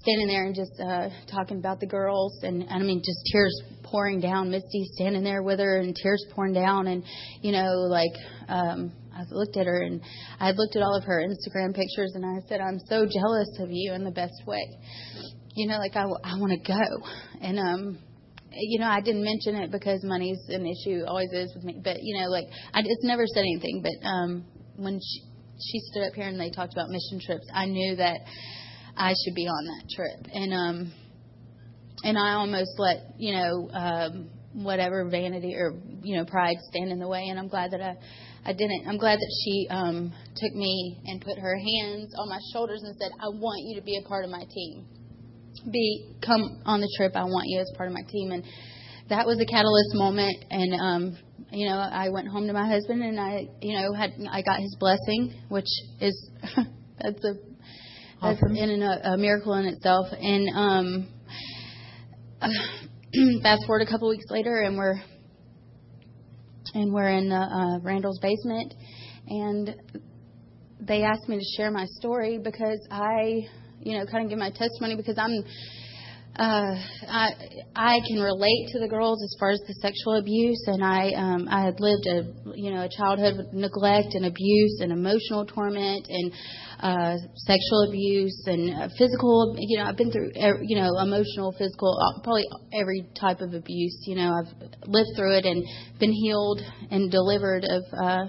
[0.02, 3.62] standing there and just uh, talking about the girls, and, and I mean, just tears
[3.84, 4.50] pouring down.
[4.50, 7.04] Misty standing there with her, and tears pouring down, and
[7.42, 8.14] you know, like
[8.48, 10.02] um, I looked at her, and
[10.40, 13.70] I looked at all of her Instagram pictures, and I said, "I'm so jealous of
[13.72, 14.66] you in the best way."
[15.56, 17.08] You know, like I, I want to go,
[17.42, 18.00] and um,
[18.52, 21.82] you know, I didn't mention it because money's an issue, always is with me.
[21.84, 23.84] But you know, like I just never said anything.
[23.84, 24.46] But um,
[24.78, 25.22] when she,
[25.60, 28.22] she stood up here and they talked about mission trips, I knew that
[29.00, 30.28] I should be on that trip.
[30.34, 30.94] And um
[32.04, 37.00] and I almost let, you know, um whatever vanity or, you know, pride stand in
[37.00, 37.96] the way and I'm glad that I
[38.46, 38.88] I didn't.
[38.88, 42.96] I'm glad that she um took me and put her hands on my shoulders and
[43.00, 44.86] said, "I want you to be a part of my team.
[45.72, 47.14] Be come on the trip.
[47.16, 48.44] I want you as part of my team." And
[49.10, 51.18] that was a catalyst moment and um
[51.52, 54.60] you know, I went home to my husband and I, you know, had I got
[54.60, 56.30] his blessing, which is
[57.02, 57.49] that's a
[58.22, 58.56] that's awesome.
[58.56, 60.08] in a, a miracle in itself.
[60.12, 61.08] And um,
[63.42, 64.96] fast forward a couple weeks later, and we're
[66.74, 68.74] and we're in uh, uh, Randall's basement,
[69.28, 69.76] and
[70.80, 73.48] they asked me to share my story because I,
[73.80, 75.44] you know, kind of give my testimony because I'm
[76.40, 76.74] uh,
[77.10, 77.30] I
[77.76, 81.48] I can relate to the girls as far as the sexual abuse, and I um,
[81.52, 82.24] I had lived a
[82.56, 86.32] you know a childhood with neglect and abuse and emotional torment and
[86.80, 89.54] uh, sexual abuse and uh, physical.
[89.60, 90.32] You know I've been through
[90.64, 94.00] you know emotional, physical, uh, probably every type of abuse.
[94.08, 95.62] You know I've lived through it and
[96.00, 98.26] been healed and delivered of uh,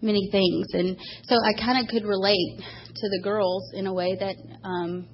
[0.00, 4.16] many things, and so I kind of could relate to the girls in a way
[4.18, 4.36] that.
[4.64, 5.08] Um,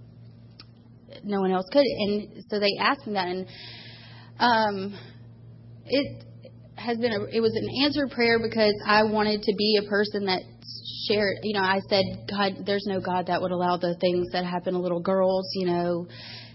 [1.24, 1.84] no one else could.
[1.84, 3.46] And so they asked me that, and
[4.38, 4.98] um,
[5.87, 6.24] it
[6.76, 10.26] has been a, it was an answered prayer because I wanted to be a person
[10.26, 10.42] that
[11.08, 11.38] shared.
[11.42, 14.74] You know, I said, God, there's no God that would allow the things that happen
[14.74, 16.06] to little girls, you know,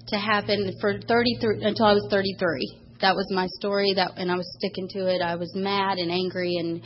[0.07, 2.77] to happen for 33 until I was 33.
[3.01, 3.93] That was my story.
[3.95, 5.21] That and I was sticking to it.
[5.21, 6.81] I was mad and angry and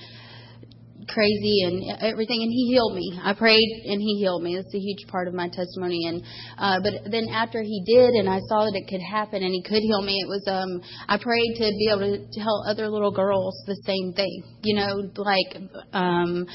[1.08, 3.20] crazy and everything and he healed me.
[3.24, 4.56] I prayed and he healed me.
[4.56, 6.06] That's a huge part of my testimony.
[6.08, 6.24] And
[6.58, 9.62] uh but then after he did and i saw that it could happen and he
[9.62, 13.12] could heal me it was um i prayed to be able to tell other little
[13.12, 15.58] girls the same thing you know like
[15.94, 16.46] um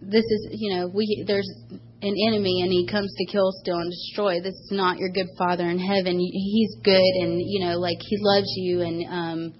[0.00, 1.48] this is you know we there's
[2.02, 4.38] an enemy and he comes to kill steal and destroy.
[4.38, 6.18] This is not your good father in heaven.
[6.18, 9.54] He's good and you know like he loves you and um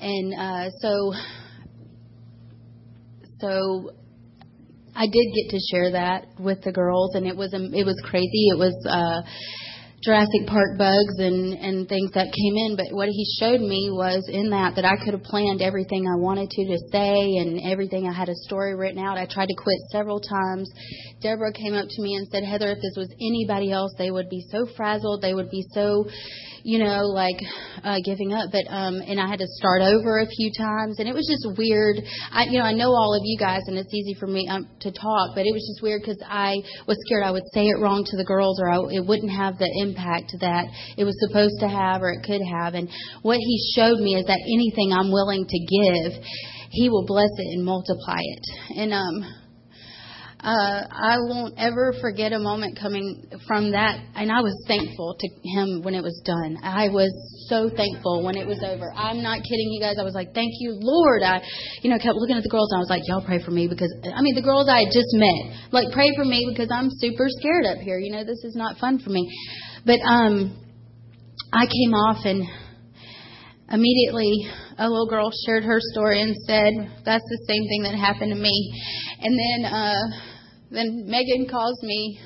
[0.00, 1.12] and uh so
[3.42, 3.90] so
[4.94, 8.00] I did get to share that with the girls, and it was um, it was
[8.04, 8.48] crazy.
[8.54, 9.26] It was uh,
[10.04, 12.76] Jurassic Park bugs and and things that came in.
[12.76, 16.20] But what he showed me was in that that I could have planned everything I
[16.20, 18.06] wanted to to say and everything.
[18.06, 19.18] I had a story written out.
[19.18, 20.70] I tried to quit several times.
[21.20, 24.28] Deborah came up to me and said, Heather, if this was anybody else, they would
[24.28, 25.22] be so frazzled.
[25.22, 26.04] They would be so
[26.64, 27.36] you know, like
[27.84, 28.50] uh, giving up.
[28.52, 31.58] But um, and I had to start over a few times, and it was just
[31.58, 31.96] weird.
[32.30, 34.68] I, you know, I know all of you guys, and it's easy for me um,
[34.80, 36.56] to talk, but it was just weird because I
[36.86, 39.58] was scared I would say it wrong to the girls, or I, it wouldn't have
[39.58, 40.66] the impact that
[40.96, 42.74] it was supposed to have, or it could have.
[42.74, 42.88] And
[43.22, 46.22] what he showed me is that anything I'm willing to give,
[46.70, 48.44] he will bless it and multiply it.
[48.78, 49.41] And um
[50.42, 53.94] uh, I won't ever forget a moment coming from that.
[54.16, 56.58] And I was thankful to him when it was done.
[56.64, 57.14] I was
[57.46, 58.92] so thankful when it was over.
[58.92, 59.96] I'm not kidding you guys.
[60.00, 61.22] I was like, thank you, Lord.
[61.22, 61.40] I,
[61.82, 63.68] you know, kept looking at the girls and I was like, y'all pray for me
[63.68, 66.90] because, I mean, the girls I had just met, like, pray for me because I'm
[66.90, 67.98] super scared up here.
[67.98, 69.30] You know, this is not fun for me.
[69.86, 70.58] But, um,
[71.52, 72.42] I came off and
[73.70, 74.34] immediately
[74.76, 76.72] a little girl shared her story and said,
[77.04, 78.74] that's the same thing that happened to me.
[79.20, 80.31] And then, uh,
[80.72, 82.18] then Megan calls me.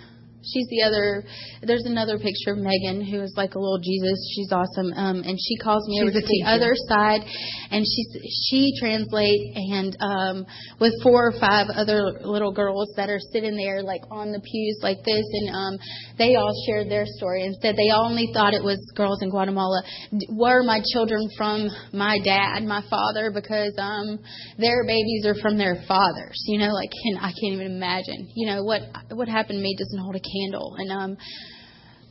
[0.53, 1.25] She's the other.
[1.63, 4.19] There's another picture of Megan who is like a little Jesus.
[4.35, 4.93] She's awesome.
[4.95, 7.23] Um, and she calls me She's over to the other side,
[7.71, 8.03] and she
[8.49, 10.47] she translate and um,
[10.81, 14.79] with four or five other little girls that are sitting there like on the pews
[14.83, 15.79] like this, and um,
[16.19, 19.83] they all shared their story and said they only thought it was girls in Guatemala
[20.31, 24.19] were my children from my dad, my father, because um,
[24.59, 26.37] their babies are from their fathers.
[26.47, 28.31] You know, like can I can't even imagine.
[28.35, 28.83] You know what
[29.13, 31.17] what happened to me doesn't hold a candle, and um,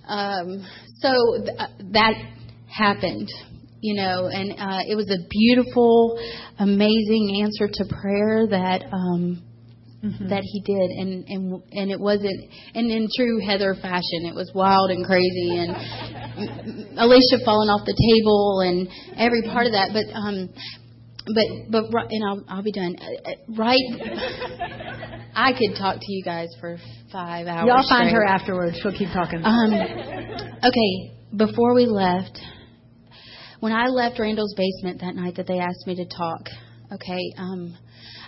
[0.08, 0.68] um,
[1.00, 1.14] so
[1.44, 2.14] th- that
[2.68, 3.30] happened
[3.86, 6.18] you know, and uh, it was a beautiful,
[6.58, 9.44] amazing answer to prayer that um,
[10.04, 10.28] mm-hmm.
[10.30, 12.34] that he did, and and and it wasn't,
[12.74, 17.94] and in true Heather fashion, it was wild and crazy, and Alicia falling off the
[17.94, 18.90] table, and
[19.22, 20.50] every part of that, but um,
[21.26, 22.96] but but and I'll I'll be done.
[23.00, 23.80] Uh, uh, right,
[25.36, 26.78] I could talk to you guys for
[27.12, 27.68] five hours.
[27.68, 28.14] Y'all find straight.
[28.14, 28.80] her afterwards.
[28.82, 29.44] She'll keep talking.
[29.44, 32.40] Um, okay, before we left,
[33.60, 36.42] when I left Randall's basement that night that they asked me to talk,
[36.94, 37.76] okay, um,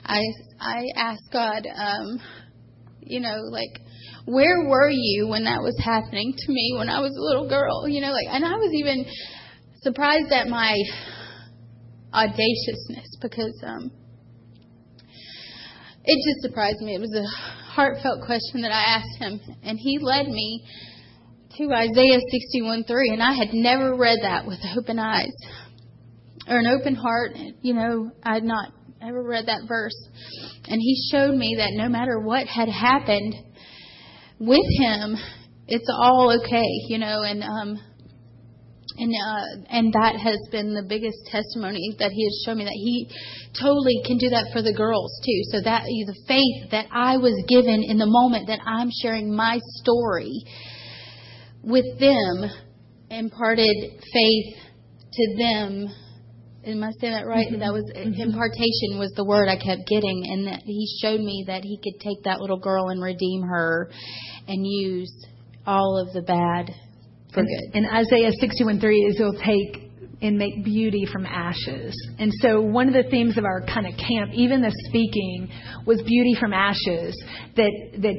[0.04, 0.22] I
[0.60, 2.20] I asked God, um,
[3.02, 3.80] you know, like,
[4.26, 7.88] where were you when that was happening to me when I was a little girl?
[7.88, 9.06] You know, like, and I was even
[9.84, 10.76] surprised at my
[12.14, 13.92] audaciousness because um,
[16.04, 16.96] it just surprised me.
[16.96, 17.28] It was a
[17.74, 20.66] heartfelt question that I asked him, and he led me
[21.58, 22.20] to Isaiah
[22.56, 25.34] 61:3, and I had never read that with open eyes
[26.48, 27.32] or an open heart.
[27.62, 29.98] You know, I had not ever read that verse,
[30.68, 33.36] and he showed me that no matter what had happened
[34.40, 35.16] with him,
[35.68, 36.70] it's all okay.
[36.88, 37.80] You know, and um,
[38.98, 42.74] and uh, and that has been the biggest testimony that he has shown me that
[42.74, 43.08] he
[43.60, 45.40] totally can do that for the girls too.
[45.52, 49.60] So that the faith that I was given in the moment that I'm sharing my
[49.82, 50.34] story
[51.62, 52.50] with them
[53.10, 54.56] imparted faith
[55.14, 55.94] to them.
[56.66, 57.48] Am I saying that right?
[57.48, 57.60] Mm-hmm.
[57.60, 58.20] That was mm-hmm.
[58.20, 62.02] impartation was the word I kept getting, and that he showed me that he could
[62.02, 63.90] take that little girl and redeem her,
[64.48, 65.14] and use
[65.66, 66.74] all of the bad
[67.38, 67.78] for and, good.
[67.78, 69.88] And Isaiah 61:3 is he'll take
[70.22, 71.96] and make beauty from ashes.
[72.18, 75.50] And so one of the themes of our kind of camp, even the speaking,
[75.86, 77.16] was beauty from ashes.
[77.56, 78.16] That that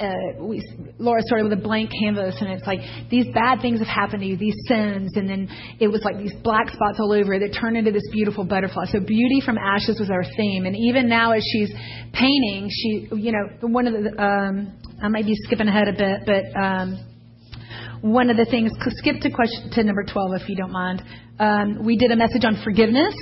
[0.00, 0.62] uh, we,
[0.98, 2.78] Laura started with a blank canvas, and it's like
[3.10, 5.48] these bad things have happened to you, these sins, and then
[5.80, 8.84] it was like these black spots all over that turned into this beautiful butterfly.
[8.86, 11.70] So beauty from ashes was our theme, and even now as she's
[12.12, 16.20] painting, she, you know, one of the, um, I might be skipping ahead a bit,
[16.26, 17.17] but um,
[18.00, 21.02] one of the things, skip to question to number 12 if you don't mind.
[21.38, 23.14] Um, we did a message on forgiveness,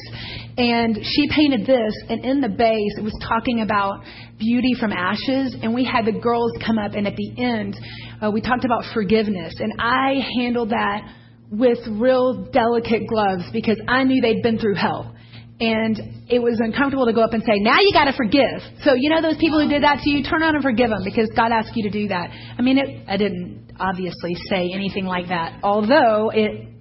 [0.56, 4.04] and she painted this, and in the base it was talking about
[4.38, 7.76] beauty from ashes, and we had the girls come up, and at the end
[8.22, 11.12] uh, we talked about forgiveness, and I handled that
[11.50, 15.14] with real delicate gloves because I knew they'd been through hell.
[15.58, 15.96] And
[16.28, 18.60] it was uncomfortable to go up and say, now you got to forgive.
[18.84, 21.00] So, you know, those people who did that to you, turn around and forgive them
[21.02, 22.28] because God asked you to do that.
[22.58, 26.76] I mean, it, I didn't obviously say anything like that, although it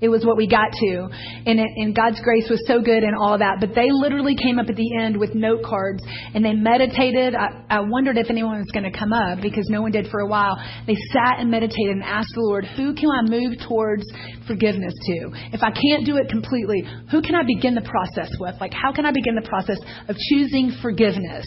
[0.00, 1.08] it was what we got to.
[1.46, 3.58] And, it, and God's grace was so good and all that.
[3.60, 6.02] But they literally came up at the end with note cards
[6.34, 7.34] and they meditated.
[7.34, 10.20] I, I wondered if anyone was going to come up because no one did for
[10.20, 10.56] a while.
[10.86, 14.04] They sat and meditated and asked the Lord, who can I move towards
[14.46, 15.30] forgiveness to?
[15.52, 18.54] If I can't do it completely, who can I begin the process with?
[18.60, 19.78] Like, how can I begin the process
[20.08, 21.44] of choosing forgiveness?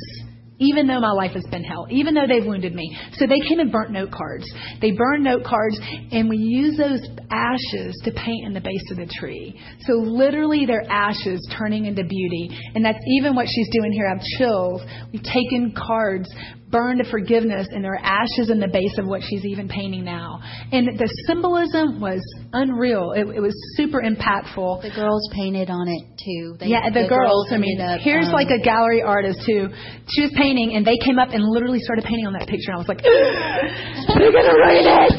[0.63, 2.97] Even though my life has been hell, even though they've wounded me.
[3.17, 4.45] So they came and burnt note cards.
[4.81, 5.79] They burned note cards,
[6.11, 9.59] and we use those ashes to paint in the base of the tree.
[9.87, 12.49] So literally, their ashes turning into beauty.
[12.75, 14.07] And that's even what she's doing here.
[14.07, 14.81] I have chills.
[15.11, 16.29] We've taken cards,
[16.73, 20.03] burned to forgiveness, and there are ashes in the base of what she's even painting
[20.03, 20.41] now.
[20.73, 22.19] And the symbolism was
[22.51, 23.13] unreal.
[23.13, 24.81] It, it was super impactful.
[24.81, 26.57] The girls painted on it too.
[26.57, 27.45] They, yeah, the, the girls.
[27.45, 29.69] girls I mean, up, here's um, like a gallery artist who
[30.09, 32.73] she was painting, and they came up and literally started painting on that picture.
[32.73, 33.05] And I was like,
[34.17, 35.13] they're gonna write it.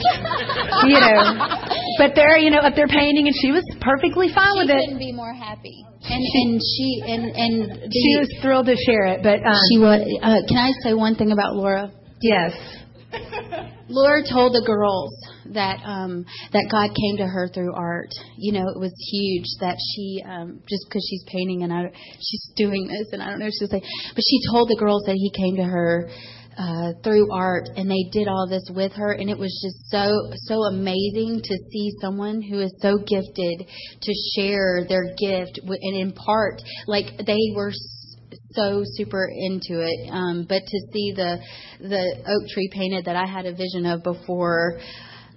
[0.91, 1.23] you know,
[2.03, 4.83] but they're you know up there painting, and she was perfectly fine she with it.
[4.91, 5.87] couldn't be more happy.
[6.07, 9.79] And and she and and the, She was thrilled to share it, but um, she
[9.79, 10.01] was.
[10.23, 11.91] Uh, can I say one thing about Laura?
[12.21, 12.53] yes,
[13.89, 15.13] Laura told the girls
[15.53, 18.11] that um, that God came to her through art.
[18.37, 22.53] You know, it was huge that she um, just because she's painting and I, she's
[22.57, 23.85] doing this, and I don't know she was like,
[24.15, 26.11] but she told the girls that He came to her
[26.59, 30.11] uh, through art, and they did all this with her, and it was just so
[30.47, 33.67] so amazing to see someone who is so gifted
[34.03, 36.63] to share their gift and impart.
[36.87, 37.73] Like they were
[38.55, 40.11] so super into it.
[40.11, 41.39] Um, but to see the
[41.81, 44.79] the oak tree painted that I had a vision of before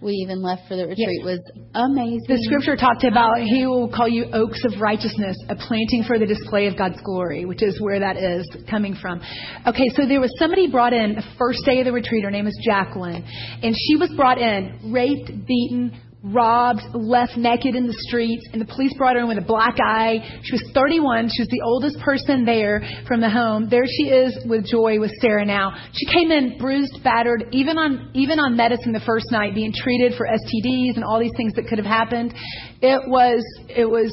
[0.02, 1.40] we even left for the retreat was
[1.74, 2.22] amazing.
[2.28, 6.26] the scripture talked about He will call you oaks of righteousness, a planting for the
[6.26, 9.22] display of God's glory, which is where that is coming from.
[9.66, 12.24] Okay, so there was somebody brought in the first day of the retreat.
[12.24, 13.26] Her name is Jacqueline,
[13.64, 18.66] and she was brought in raped, beaten, robbed, left naked in the streets, and the
[18.66, 20.40] police brought her in with a black eye.
[20.44, 21.30] She was 31.
[21.30, 23.70] She was the oldest person there from the home.
[23.70, 25.76] There she is with Joy, with Sarah now.
[25.94, 30.14] She came in bruised, battered, even on even on medicine the first night, being treated
[30.18, 32.34] for STDs and all these things that could have happened.
[32.82, 34.12] It was it was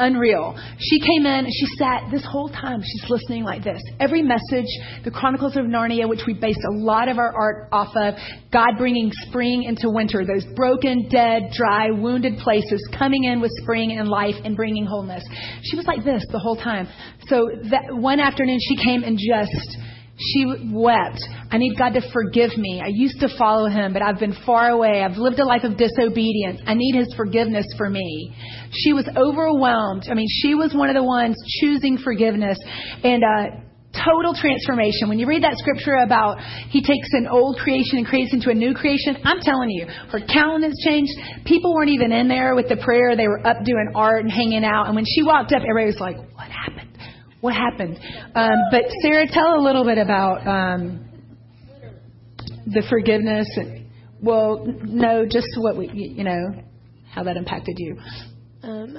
[0.00, 0.58] unreal.
[0.78, 2.82] She came in and she sat this whole time.
[2.82, 3.80] She's listening like this.
[4.00, 4.66] Every message,
[5.04, 8.14] the Chronicles of Narnia, which we based a lot of our art off of,
[8.52, 13.92] God bringing spring into winter, those broken, dead, dry, wounded places coming in with spring
[13.98, 15.22] and life and bringing wholeness.
[15.62, 16.88] She was like this the whole time.
[17.28, 19.78] So that one afternoon she came and just
[20.20, 21.20] she wept.
[21.50, 22.82] I need God to forgive me.
[22.84, 25.02] I used to follow him, but I've been far away.
[25.02, 26.60] I've lived a life of disobedience.
[26.66, 28.36] I need his forgiveness for me.
[28.72, 30.04] She was overwhelmed.
[30.10, 32.58] I mean, she was one of the ones choosing forgiveness
[33.02, 33.60] and uh
[33.92, 35.08] total transformation.
[35.08, 38.54] When you read that scripture about he takes an old creation and creates into a
[38.54, 41.12] new creation, I'm telling you, her countenance changed.
[41.44, 43.16] People weren't even in there with the prayer.
[43.16, 44.86] They were up doing art and hanging out.
[44.86, 46.89] And when she walked up, everybody was like, what happened?
[47.40, 47.98] What happened?
[48.34, 51.08] Um, but Sarah, tell a little bit about um,
[52.66, 53.48] the forgiveness.
[53.56, 53.86] And,
[54.20, 56.62] well, no, just what we, you know,
[57.10, 57.96] how that impacted you.
[58.62, 58.98] Um,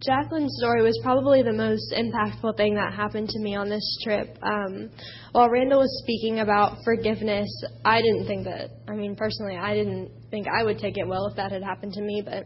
[0.00, 4.38] Jacqueline's story was probably the most impactful thing that happened to me on this trip.
[4.42, 4.90] Um,
[5.32, 7.48] while Randall was speaking about forgiveness,
[7.84, 11.26] I didn't think that, I mean, personally, I didn't think I would take it well
[11.26, 12.44] if that had happened to me, but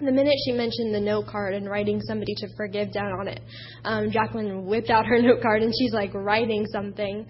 [0.00, 3.40] the minute she mentioned the note card and writing somebody to forgive down on it,
[3.84, 7.26] um, Jacqueline whipped out her note card and she's like writing something.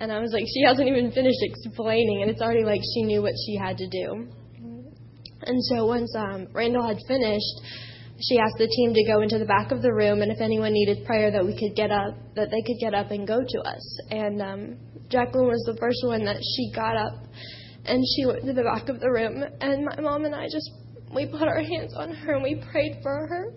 [0.00, 3.22] And I was like, she hasn't even finished explaining, and it's already like she knew
[3.22, 4.28] what she had to do.
[5.46, 7.54] And so once um, Randall had finished,
[8.20, 10.72] she asked the team to go into the back of the room, and if anyone
[10.72, 13.60] needed prayer, that we could get up, that they could get up and go to
[13.60, 14.00] us.
[14.10, 14.78] And um,
[15.10, 17.12] Jacqueline was the first one that she got up,
[17.84, 20.70] and she went to the back of the room, and my mom and I just
[21.14, 23.52] we put our hands on her and we prayed for her.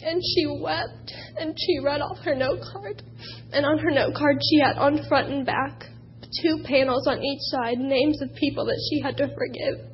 [0.00, 3.02] And she wept, and she read off her note card.
[3.52, 5.82] And on her note card, she had on front and back
[6.42, 9.88] two panels on each side, names of people that she had to forgive.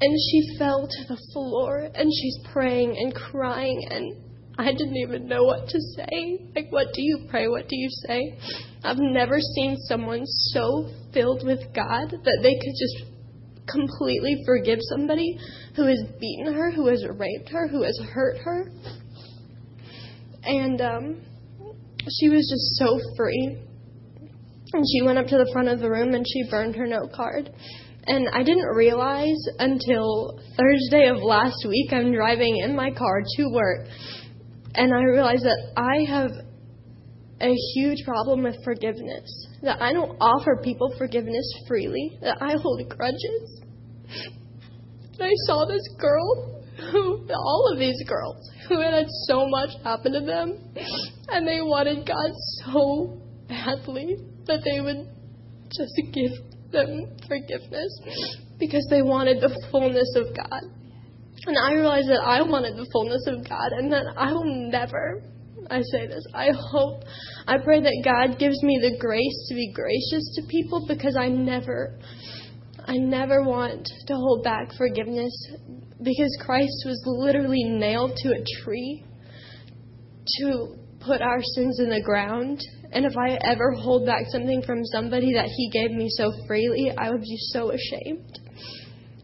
[0.00, 4.16] And she fell to the floor and she's praying and crying and
[4.56, 6.50] I didn't even know what to say.
[6.54, 7.48] Like, what do you pray?
[7.48, 8.38] What do you say?
[8.84, 13.13] I've never seen someone so filled with God that they could just
[13.68, 15.38] completely forgive somebody
[15.76, 18.70] who has beaten her, who has raped her, who has hurt her.
[20.44, 21.22] And um,
[22.08, 23.58] she was just so free.
[24.72, 27.12] And she went up to the front of the room and she burned her note
[27.12, 27.50] card.
[28.06, 33.48] And I didn't realize until Thursday of last week, I'm driving in my car to
[33.50, 33.86] work,
[34.74, 36.30] and I realized that I have
[37.44, 39.48] a huge problem with forgiveness.
[39.62, 43.62] That I don't offer people forgiveness freely, that I hold grudges.
[45.20, 50.12] I saw this girl, who, all of these girls, who had had so much happen
[50.12, 50.58] to them,
[51.28, 52.32] and they wanted God
[52.64, 54.16] so badly
[54.46, 55.06] that they would
[55.70, 56.32] just give
[56.72, 58.00] them forgiveness
[58.58, 60.62] because they wanted the fullness of God.
[61.46, 65.22] And I realized that I wanted the fullness of God and that I will never,
[65.70, 67.02] I say this, I hope,
[67.46, 71.28] I pray that God gives me the grace to be gracious to people because I
[71.28, 71.98] never,
[72.86, 75.32] I never want to hold back forgiveness
[76.02, 79.04] because Christ was literally nailed to a tree
[80.38, 82.60] to put our sins in the ground
[82.94, 86.92] and if I ever hold back something from somebody that He gave me so freely,
[86.96, 88.38] I would be so ashamed.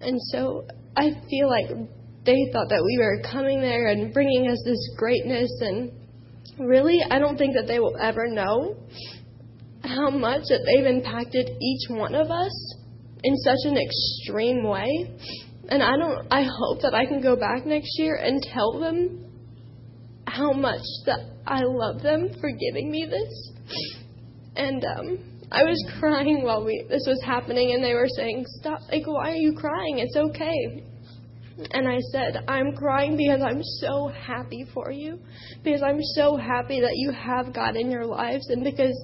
[0.00, 0.66] And so
[0.96, 1.68] I feel like
[2.26, 5.50] they thought that we were coming there and bringing us this greatness.
[5.60, 5.92] And
[6.60, 8.76] really, I don't think that they will ever know
[9.82, 12.74] how much that they've impacted each one of us
[13.24, 14.88] in such an extreme way.
[15.68, 19.24] And I don't I hope that I can go back next year and tell them
[20.26, 23.52] how much that I love them for giving me this.
[24.56, 25.18] And um
[25.52, 28.80] I was crying while we this was happening and they were saying, "Stop.
[28.90, 29.98] Like why are you crying?
[29.98, 30.84] It's okay."
[31.70, 35.18] And I said, I'm crying because I'm so happy for you.
[35.62, 38.48] Because I'm so happy that you have God in your lives.
[38.48, 38.94] And because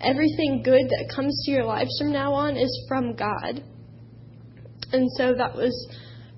[0.00, 3.62] everything good that comes to your lives from now on is from God.
[4.92, 5.72] And so that was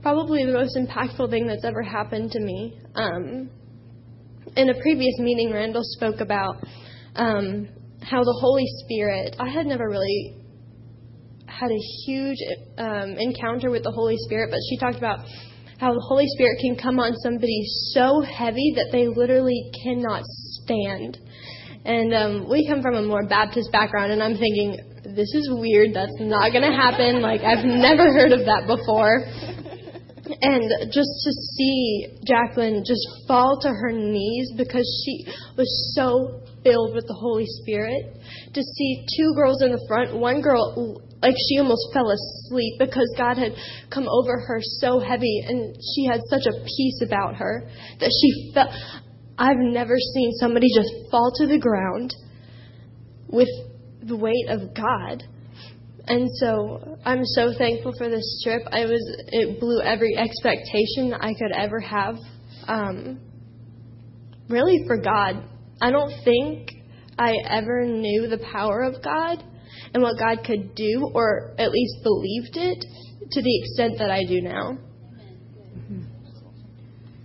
[0.02, 2.78] probably the most impactful thing that's ever happened to me.
[2.94, 3.50] Um,
[4.56, 6.56] in a previous meeting, Randall spoke about
[7.16, 7.68] um,
[8.02, 10.36] how the Holy Spirit, I had never really
[11.46, 12.38] had a huge
[12.78, 15.20] um, encounter with the Holy Spirit, but she talked about
[15.84, 17.60] how the Holy Spirit can come on somebody
[17.92, 21.20] so heavy that they literally cannot stand.
[21.84, 25.92] And um, we come from a more Baptist background, and I'm thinking, this is weird.
[25.92, 27.20] That's not going to happen.
[27.20, 29.28] Like, I've never heard of that before.
[30.40, 35.28] And just to see Jacqueline just fall to her knees because she
[35.58, 38.16] was so filled with the Holy Spirit.
[38.54, 43.12] To see two girls in the front, one girl like she almost fell asleep because
[43.16, 43.52] God had
[43.90, 47.66] come over her so heavy and she had such a peace about her
[47.98, 48.68] that she felt.
[49.38, 52.14] I've never seen somebody just fall to the ground
[53.28, 53.48] with
[54.02, 55.24] the weight of God.
[56.06, 58.62] And so I'm so thankful for this trip.
[58.70, 62.16] I was it blew every expectation I could ever have.
[62.68, 63.20] Um,
[64.48, 65.42] really for God.
[65.80, 66.70] I don't think
[67.18, 69.42] I ever knew the power of God
[69.92, 72.84] and what God could do, or at least believed it,
[73.30, 74.78] to the extent that I do now.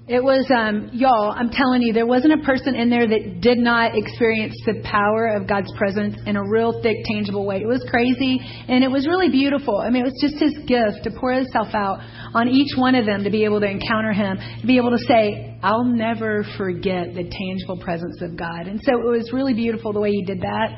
[0.10, 3.60] It was, um, y'all, I'm telling you, there wasn't a person in there that did
[3.60, 7.62] not experience the power of God's presence in a real thick, tangible way.
[7.62, 9.78] It was crazy and it was really beautiful.
[9.78, 12.00] I mean, it was just His gift to pour Himself out
[12.34, 15.06] on each one of them to be able to encounter Him, to be able to
[15.06, 18.66] say, I'll never forget the tangible presence of God.
[18.66, 20.70] And so it was really beautiful the way He did that.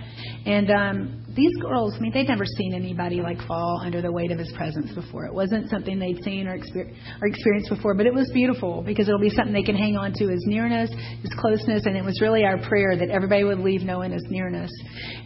[0.46, 4.32] And, um, these girls, I mean, they'd never seen anybody like fall under the weight
[4.32, 5.26] of his presence before.
[5.26, 9.08] It wasn't something they'd seen or, exper- or experienced before, but it was beautiful because
[9.08, 10.90] it'll be something they can hang on to his nearness,
[11.22, 14.72] his closeness, and it was really our prayer that everybody would leave knowing his nearness.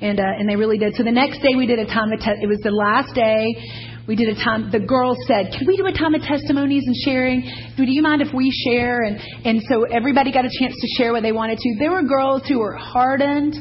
[0.02, 0.96] And, uh, and they really did.
[0.96, 3.56] So the next day we did a time of, te- it was the last day
[4.08, 6.96] we did a time the girls said can we do a time of testimonies and
[7.04, 7.42] sharing
[7.76, 11.12] do you mind if we share and and so everybody got a chance to share
[11.12, 13.56] what they wanted to there were girls who were hardened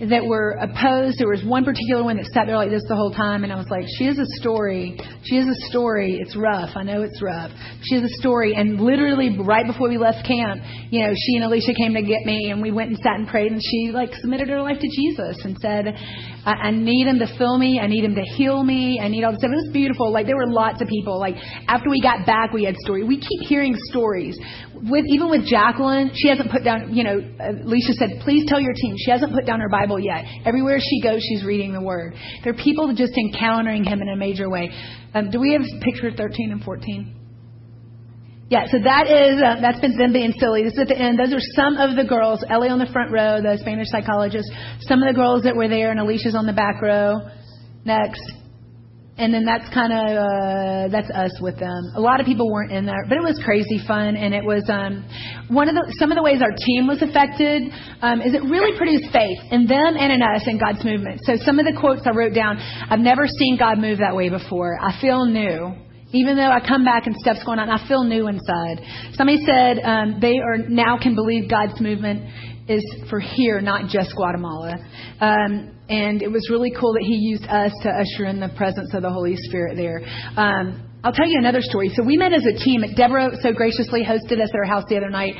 [0.00, 1.18] that were opposed.
[1.18, 3.56] There was one particular one that sat there like this the whole time, and I
[3.56, 4.98] was like, she has a story.
[5.24, 6.18] She has a story.
[6.20, 6.70] It's rough.
[6.76, 7.50] I know it's rough.
[7.82, 8.54] She has a story.
[8.54, 12.26] And literally right before we left camp, you know, she and Alicia came to get
[12.26, 14.88] me, and we went and sat and prayed, and she like submitted her life to
[14.88, 15.86] Jesus and said,
[16.44, 17.80] I, I need him to fill me.
[17.80, 19.00] I need him to heal me.
[19.02, 19.52] I need all this stuff.
[19.52, 20.12] It was beautiful.
[20.12, 21.18] Like there were lots of people.
[21.18, 21.36] Like
[21.68, 23.06] after we got back, we had stories.
[23.06, 24.38] We keep hearing stories.
[24.74, 26.94] With even with Jacqueline, she hasn't put down.
[26.94, 30.00] You know, Alicia said, please tell your team she hasn't put down her Bible Bible
[30.00, 30.24] yet.
[30.44, 32.14] Everywhere she goes, she's reading the Word.
[32.42, 34.70] There are people just encountering Him in a major way.
[35.14, 37.20] Um, do we have picture 13 and 14?
[38.50, 40.64] Yeah, so that is uh, that's been them being silly.
[40.64, 41.18] This is at the end.
[41.18, 42.44] Those are some of the girls.
[42.48, 44.46] Ellie on the front row, the Spanish psychologist.
[44.80, 47.14] Some of the girls that were there, and Alicia's on the back row.
[47.84, 48.20] Next
[49.16, 51.92] and then that's kind of uh, that's us with them.
[51.94, 54.66] A lot of people weren't in there, but it was crazy fun, and it was
[54.68, 55.06] um,
[55.48, 57.70] one of the some of the ways our team was affected
[58.02, 61.20] um, is it really produced faith in them and in us in God's movement.
[61.22, 64.30] So some of the quotes I wrote down, I've never seen God move that way
[64.30, 64.78] before.
[64.82, 65.74] I feel new.
[66.14, 68.78] Even though I come back and stuff's going on, I feel new inside.
[69.14, 72.30] Somebody said um, they are now can believe God's movement
[72.68, 74.76] is for here, not just Guatemala.
[75.20, 78.94] Um, and it was really cool that he used us to usher in the presence
[78.94, 80.00] of the Holy Spirit there.
[80.36, 81.92] Um, I'll tell you another story.
[81.94, 82.82] So we met as a team.
[82.96, 85.34] Deborah so graciously hosted us at her house the other night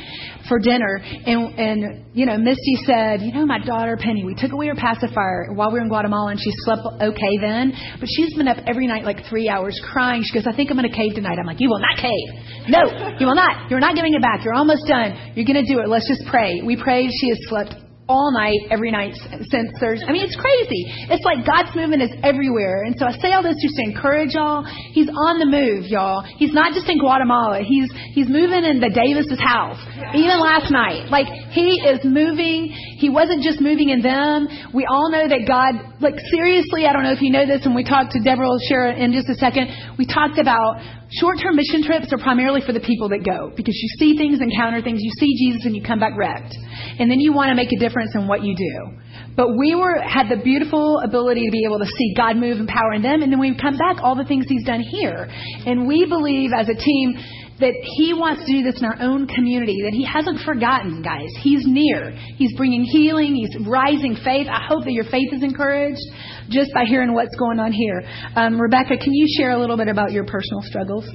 [0.47, 4.53] for dinner, and and you know Misty said, you know my daughter Penny, we took
[4.53, 8.37] away her pacifier while we were in Guatemala, and she slept okay then, but she's
[8.37, 10.23] been up every night like three hours crying.
[10.23, 11.39] She goes, I think I'm going to cave tonight.
[11.41, 12.69] I'm like, you will not cave.
[12.69, 12.85] No,
[13.19, 13.71] you will not.
[13.71, 14.45] You're not giving it back.
[14.45, 15.33] You're almost done.
[15.35, 15.89] You're going to do it.
[15.89, 16.61] Let's just pray.
[16.61, 17.09] We prayed.
[17.21, 17.75] She has slept
[18.07, 19.15] all night, every night
[19.49, 20.05] since Thursday.
[20.05, 20.85] I mean, it's crazy.
[21.09, 22.85] It's like God's movement is everywhere.
[22.85, 24.65] And so I say all this just to encourage y'all.
[24.93, 26.21] He's on the move, y'all.
[26.37, 27.65] He's not just in Guatemala.
[27.65, 29.81] He's he's moving in the Davis's house.
[30.13, 31.09] Even last night.
[31.09, 31.27] Like
[31.57, 32.69] he is moving.
[33.01, 34.49] He wasn't just moving in them.
[34.75, 37.75] We all know that God like seriously, I don't know if you know this and
[37.75, 39.73] we talked to Deborah will share in just a second.
[39.97, 40.77] We talked about
[41.11, 44.41] Short term mission trips are primarily for the people that go because you see things,
[44.41, 46.55] encounter things, you see Jesus, and you come back wrecked.
[46.99, 48.99] And then you want to make a difference in what you do.
[49.37, 52.69] But we were had the beautiful ability to be able to see God move and
[52.69, 55.29] power in them, and then we come back all the things He's done here.
[55.67, 57.15] And we believe as a team
[57.61, 61.31] that He wants to do this in our own community, that He hasn't forgotten, guys.
[61.41, 62.11] He's near.
[62.37, 63.35] He's bringing healing.
[63.35, 64.49] He's rising faith.
[64.51, 66.03] I hope that your faith is encouraged
[66.51, 68.03] just by hearing what's going on here.
[68.35, 71.09] Um, Rebecca, can you share a little bit about your personal struggles?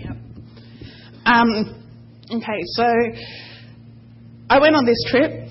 [1.25, 1.83] Um,
[2.31, 2.85] okay, so
[4.49, 5.47] I went on this trip.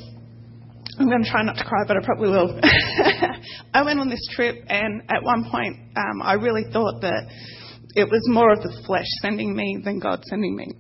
[0.99, 2.61] I'm going to try not to cry, but I probably will.
[3.75, 7.31] I went on this trip, and at one point, um, I really thought that
[7.99, 10.71] it was more of the flesh sending me than God sending me.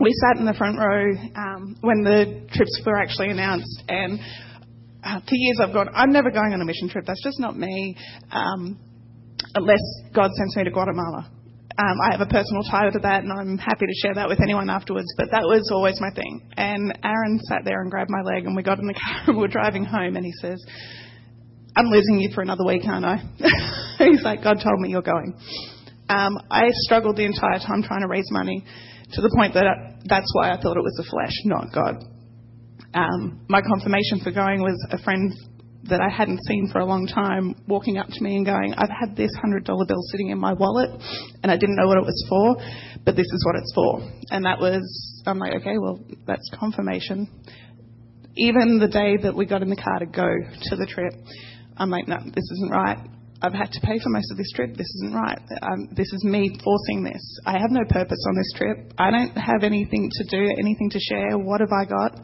[0.00, 4.18] We sat in the front row um, when the trips were actually announced, and
[5.04, 7.04] uh, for years I've gone, I'm never going on a mission trip.
[7.06, 7.94] That's just not me,
[8.32, 8.80] um,
[9.54, 9.78] unless
[10.12, 11.30] God sends me to Guatemala.
[11.78, 14.42] Um, I have a personal tie to that, and I'm happy to share that with
[14.42, 15.06] anyone afterwards.
[15.16, 16.50] But that was always my thing.
[16.56, 19.36] And Aaron sat there and grabbed my leg, and we got in the car and
[19.36, 20.58] we were driving home, and he says,
[21.76, 23.22] "I'm losing you for another week, aren't I?"
[23.98, 25.38] He's like, "God told me you're going."
[26.10, 28.64] Um, I struggled the entire time trying to raise money,
[29.12, 32.04] to the point that I, that's why I thought it was the flesh, not God.
[32.94, 35.32] Um, my confirmation for going was a friend
[35.84, 38.90] that I hadn't seen for a long time walking up to me and going, I've
[38.90, 40.90] had this $100 bill sitting in my wallet
[41.42, 42.56] and I didn't know what it was for,
[43.04, 44.00] but this is what it's for.
[44.30, 47.28] And that was, I'm like, okay, well, that's confirmation.
[48.36, 51.14] Even the day that we got in the car to go to the trip,
[51.76, 52.98] I'm like, no, this isn't right.
[53.42, 54.76] I've had to pay for most of this trip.
[54.76, 55.40] This isn't right.
[55.62, 57.22] Um, this is me forcing this.
[57.46, 58.92] I have no purpose on this trip.
[58.98, 61.38] I don't have anything to do, anything to share.
[61.38, 62.20] What have I got?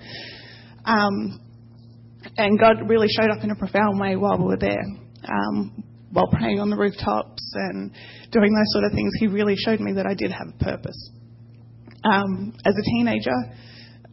[0.85, 1.41] Um,
[2.37, 4.85] and God really showed up in a profound way while we were there.
[5.25, 7.91] Um, while praying on the rooftops and
[8.31, 11.11] doing those sort of things, He really showed me that I did have a purpose.
[12.05, 13.35] Um, as a teenager,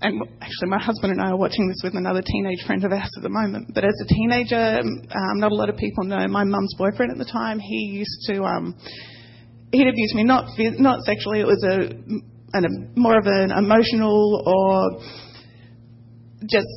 [0.03, 3.09] and actually my husband and I are watching this with another teenage friend of ours
[3.17, 6.43] at the moment, but as a teenager, um, not a lot of people know my
[6.43, 8.75] mum's boyfriend at the time, he used to, um,
[9.71, 10.45] he'd abuse me, not,
[10.77, 11.89] not sexually, it was a,
[12.53, 15.01] an, a more of an emotional or
[16.43, 16.67] just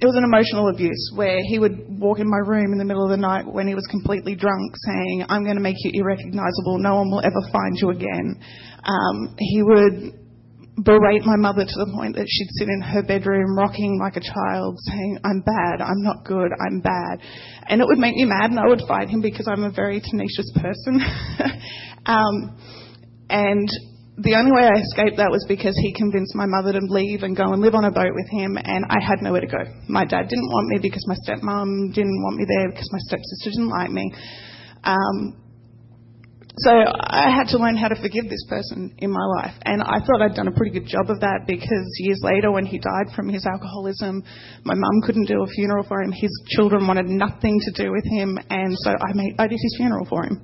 [0.00, 3.04] it was an emotional abuse where he would walk in my room in the middle
[3.04, 6.76] of the night when he was completely drunk saying, I'm going to make you irrecognizable.
[6.78, 8.36] No one will ever find you again.
[8.84, 10.25] Um, he would
[10.82, 14.20] berate my mother to the point that she'd sit in her bedroom rocking like a
[14.20, 17.20] child saying, I'm bad, I'm not good, I'm bad.
[17.68, 20.00] And it would make me mad and I would fight him because I'm a very
[20.00, 21.00] tenacious person.
[22.06, 22.60] um,
[23.30, 23.68] and
[24.18, 27.36] the only way I escaped that was because he convinced my mother to leave and
[27.36, 29.60] go and live on a boat with him, and I had nowhere to go.
[29.88, 33.50] My dad didn't want me because my stepmom didn't want me there because my stepsister
[33.50, 34.12] didn't like me.
[34.84, 35.36] Um,
[36.58, 40.00] so I had to learn how to forgive this person in my life, and I
[40.00, 43.14] thought I'd done a pretty good job of that because years later, when he died
[43.14, 44.24] from his alcoholism,
[44.64, 46.12] my mum couldn't do a funeral for him.
[46.12, 49.74] His children wanted nothing to do with him, and so I made I did his
[49.76, 50.40] funeral for him.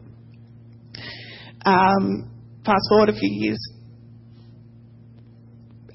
[1.64, 2.30] Um,
[2.66, 3.58] fast forward a few years,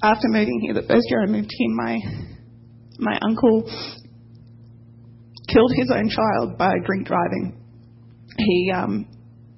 [0.02, 1.98] after moving here, the first year I moved here, my
[2.98, 3.62] my uncle
[5.48, 7.54] killed his own child by drink driving.
[8.36, 9.06] He um,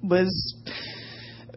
[0.03, 0.31] was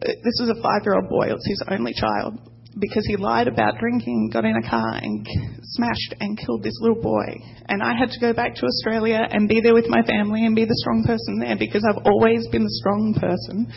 [0.01, 1.27] uh, this was a five-year-old boy.
[1.29, 2.39] It was his only child
[2.77, 5.25] because he lied about drinking, got in a car and
[5.63, 7.39] smashed and killed this little boy.
[7.69, 10.55] And I had to go back to Australia and be there with my family and
[10.55, 13.71] be the strong person there because I've always been the strong person.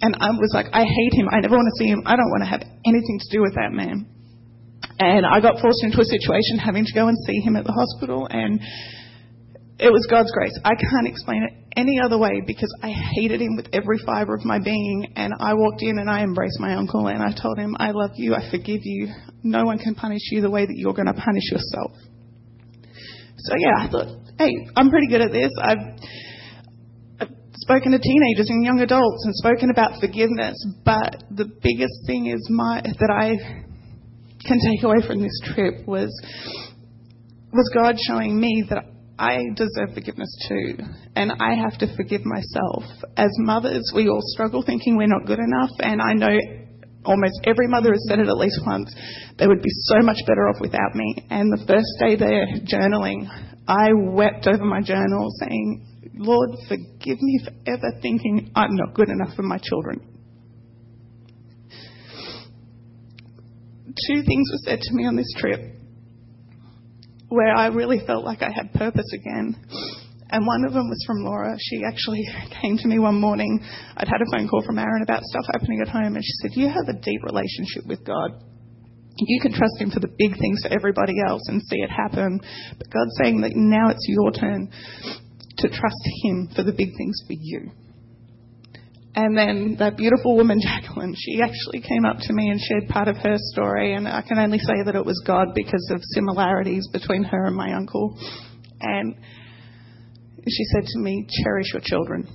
[0.00, 1.28] And I was like, I hate him.
[1.30, 2.02] I never want to see him.
[2.06, 4.06] I don't want to have anything to do with that man.
[5.00, 7.72] And I got forced into a situation having to go and see him at the
[7.72, 8.60] hospital, and
[9.78, 10.58] it was God's grace.
[10.64, 14.44] I can't explain it any other way because I hated him with every fiber of
[14.44, 15.12] my being.
[15.14, 18.10] And I walked in and I embraced my uncle and I told him, I love
[18.16, 19.08] you, I forgive you.
[19.44, 21.92] No one can punish you the way that you're going to punish yourself.
[23.36, 24.08] So yeah, I thought,
[24.38, 25.52] hey, I'm pretty good at this.
[25.62, 32.26] I've spoken to teenagers and young adults and spoken about forgiveness, but the biggest thing
[32.26, 33.36] is my that I
[34.44, 36.10] can take away from this trip was
[37.52, 38.84] was God showing me that
[39.18, 40.78] I deserve forgiveness too,
[41.16, 42.84] and I have to forgive myself.
[43.16, 46.38] As mothers, we all struggle thinking we're not good enough, and I know
[47.04, 48.94] almost every mother has said it at least once.
[49.38, 51.26] They would be so much better off without me.
[51.30, 53.26] And the first day there journaling,
[53.66, 59.08] I wept over my journal saying, Lord, forgive me for ever thinking I'm not good
[59.08, 60.00] enough for my children.
[64.06, 65.77] Two things were said to me on this trip
[67.28, 69.56] where I really felt like I had purpose again.
[70.30, 71.56] And one of them was from Laura.
[71.58, 72.22] She actually
[72.62, 73.60] came to me one morning.
[73.96, 76.50] I'd had a phone call from Aaron about stuff happening at home, and she said,
[76.54, 78.32] You have a deep relationship with God.
[79.16, 82.40] You can trust Him for the big things for everybody else and see it happen.
[82.76, 84.70] But God's saying that now it's your turn
[85.58, 87.72] to trust Him for the big things for you.
[89.14, 93.08] And then that beautiful woman, Jacqueline, she actually came up to me and shared part
[93.08, 93.94] of her story.
[93.94, 97.56] And I can only say that it was God because of similarities between her and
[97.56, 98.16] my uncle.
[98.80, 99.14] And
[100.46, 102.28] she said to me, Cherish your children.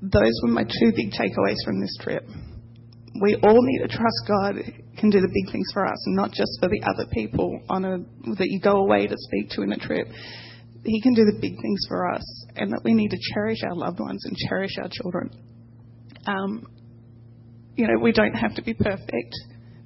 [0.00, 2.24] Those were my two big takeaways from this trip.
[3.20, 4.54] We all need to trust God
[4.98, 7.84] can do the big things for us, and not just for the other people on
[7.84, 7.98] a
[8.36, 10.08] that you go away to speak to in a trip.
[10.84, 12.22] He can do the big things for us,
[12.58, 15.30] and that we need to cherish our loved ones and cherish our children.
[16.26, 16.66] Um,
[17.76, 19.34] you know, we don't have to be perfect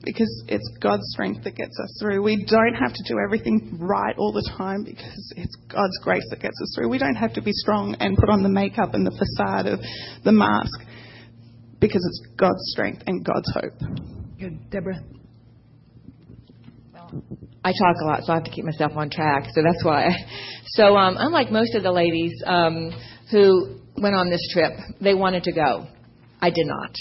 [0.05, 2.23] because it's God's strength that gets us through.
[2.23, 6.41] We don't have to do everything right all the time because it's God's grace that
[6.41, 6.89] gets us through.
[6.89, 9.81] We don't have to be strong and put on the makeup and the facade of
[10.25, 10.81] the mask
[11.81, 13.79] because it's God's strength and God's hope.
[14.39, 14.70] Good.
[14.70, 15.03] Deborah?
[17.65, 19.45] I talk a lot, so I have to keep myself on track.
[19.55, 20.09] So that's why.
[20.75, 22.93] So um, unlike most of the ladies um,
[23.31, 25.87] who went on this trip, they wanted to go.
[26.41, 26.95] I did not.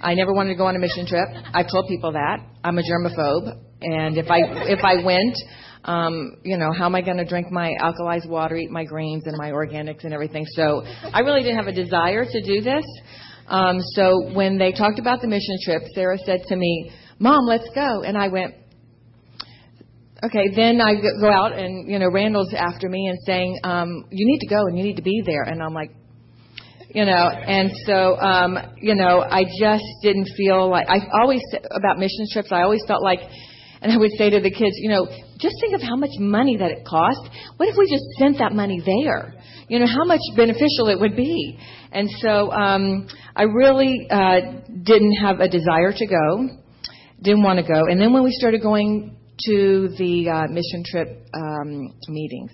[0.00, 1.28] I never wanted to go on a mission trip.
[1.52, 5.36] I've told people that I'm a germaphobe, and if I if I went,
[5.84, 9.24] um, you know, how am I going to drink my alkalized water, eat my greens
[9.26, 10.46] and my organics and everything?
[10.46, 10.82] So
[11.12, 12.84] I really didn't have a desire to do this.
[13.48, 17.68] Um, so when they talked about the mission trip, Sarah said to me, "Mom, let's
[17.74, 18.54] go," and I went,
[20.24, 24.24] Okay, then I go out and you know Randall's after me and saying, um, "You
[24.24, 25.90] need to go and you need to be there," and I'm like,
[26.94, 31.40] you know, and so um, you know I just didn't feel like I always
[31.72, 32.52] about mission trips.
[32.52, 33.18] I always felt like,
[33.80, 35.08] and I would say to the kids, you know,
[35.40, 37.28] just think of how much money that it cost.
[37.56, 39.34] What if we just sent that money there?
[39.66, 41.58] You know how much beneficial it would be.
[41.90, 44.40] And so um, I really uh,
[44.84, 46.48] didn't have a desire to go,
[47.20, 47.86] didn't want to go.
[47.90, 49.16] And then when we started going
[49.46, 52.52] to the uh, mission trip um, meetings.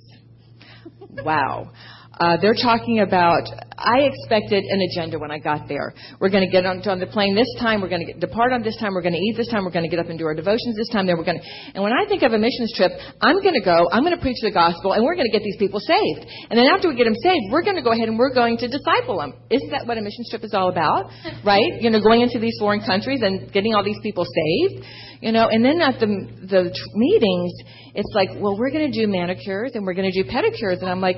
[1.24, 1.72] Wow.
[2.18, 3.46] Uh, they're talking about,
[3.78, 5.94] I expected an agenda when I got there.
[6.18, 7.80] We're going to get on, on the plane this time.
[7.80, 8.92] We're going to depart on this time.
[8.92, 9.62] We're going to eat this time.
[9.62, 11.06] We're going to get up and do our devotions this time.
[11.06, 11.46] Then we're going to,
[11.78, 12.90] and when I think of a missions trip,
[13.22, 15.46] I'm going to go, I'm going to preach the gospel, and we're going to get
[15.46, 16.26] these people saved.
[16.50, 18.58] And then after we get them saved, we're going to go ahead and we're going
[18.58, 19.38] to disciple them.
[19.46, 21.10] Isn't that what a missions trip is all about?
[21.44, 21.80] Right?
[21.80, 24.84] You know, going into these foreign countries and getting all these people saved.
[25.20, 27.52] You know, and then at the the meetings,
[27.94, 30.88] it's like, well, we're going to do manicures and we're going to do pedicures, and
[30.88, 31.16] I'm like,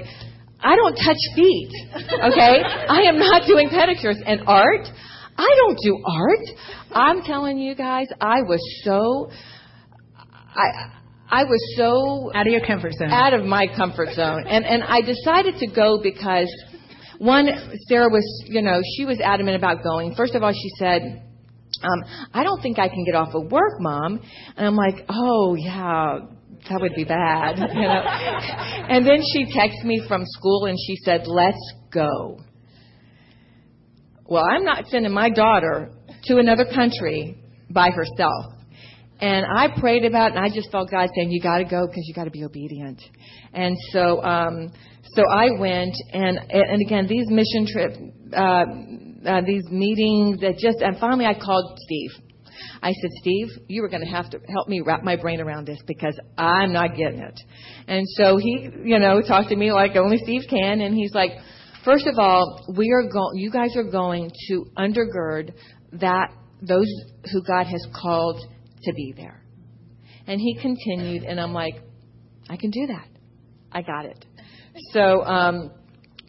[0.63, 1.71] I don't touch feet.
[1.97, 2.63] Okay?
[2.63, 4.87] I am not doing pedicures and art.
[5.37, 6.47] I don't do art.
[6.93, 9.31] I'm telling you guys, I was so
[10.55, 10.91] I
[11.31, 13.11] I was so out of your comfort zone.
[13.11, 14.45] Out of my comfort zone.
[14.47, 16.53] And and I decided to go because
[17.19, 17.49] one
[17.89, 20.15] Sarah was, you know, she was adamant about going.
[20.15, 21.23] First of all, she said
[21.83, 22.05] um,
[22.35, 24.21] I don't think I can get off of work, Mom.
[24.57, 26.19] And I'm like, oh, yeah,
[26.69, 27.59] that would be bad.
[27.75, 28.03] You know?
[28.89, 32.41] and then she texted me from school and she said, let's go.
[34.27, 35.91] Well, I'm not sending my daughter
[36.25, 37.37] to another country
[37.71, 38.55] by herself.
[39.21, 41.87] And I prayed about it, and I just felt God saying, "You got to go
[41.87, 43.03] because you got to be obedient."
[43.53, 44.73] And so, um,
[45.15, 47.97] so I went, and and again, these mission trip,
[48.33, 48.65] uh,
[49.29, 52.30] uh, these meetings that just, and finally I called Steve.
[52.83, 55.67] I said, Steve, you were going to have to help me wrap my brain around
[55.67, 57.41] this because I'm not getting it.
[57.87, 61.33] And so he, you know, talked to me like only Steve can, and he's like,
[61.85, 65.53] first of all, we are going, you guys are going to undergird
[65.93, 66.33] that
[66.63, 66.87] those
[67.33, 68.41] who God has called
[68.83, 69.43] to be there.
[70.27, 71.75] And he continued, and I'm like,
[72.49, 73.09] I can do that.
[73.73, 74.25] I got it.
[74.93, 75.71] So um,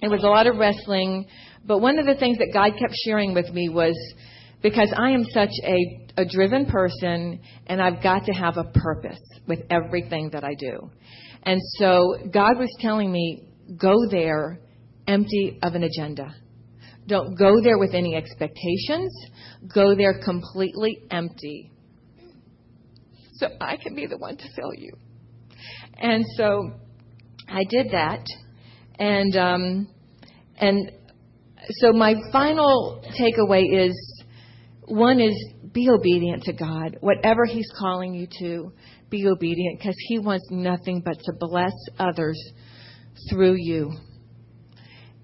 [0.02, 1.28] it was a lot of wrestling.
[1.66, 3.96] But one of the things that God kept sharing with me was
[4.62, 9.20] because I am such a, a driven person and I've got to have a purpose
[9.48, 10.90] with everything that I do.
[11.44, 13.48] And so God was telling me,
[13.78, 14.60] go there
[15.08, 16.36] empty of an agenda.
[17.08, 19.12] Don't go there with any expectations.
[19.74, 21.72] Go there completely empty.
[23.34, 24.92] So I can be the one to fill you.
[25.98, 26.72] And so
[27.50, 28.24] I did that.
[29.00, 29.88] And, um,
[30.58, 30.92] and
[31.70, 34.24] so my final takeaway is
[34.86, 36.98] one is be obedient to God.
[37.02, 38.74] Whatever He's calling you to,
[39.10, 42.42] be obedient because He wants nothing but to bless others
[43.30, 43.92] through you.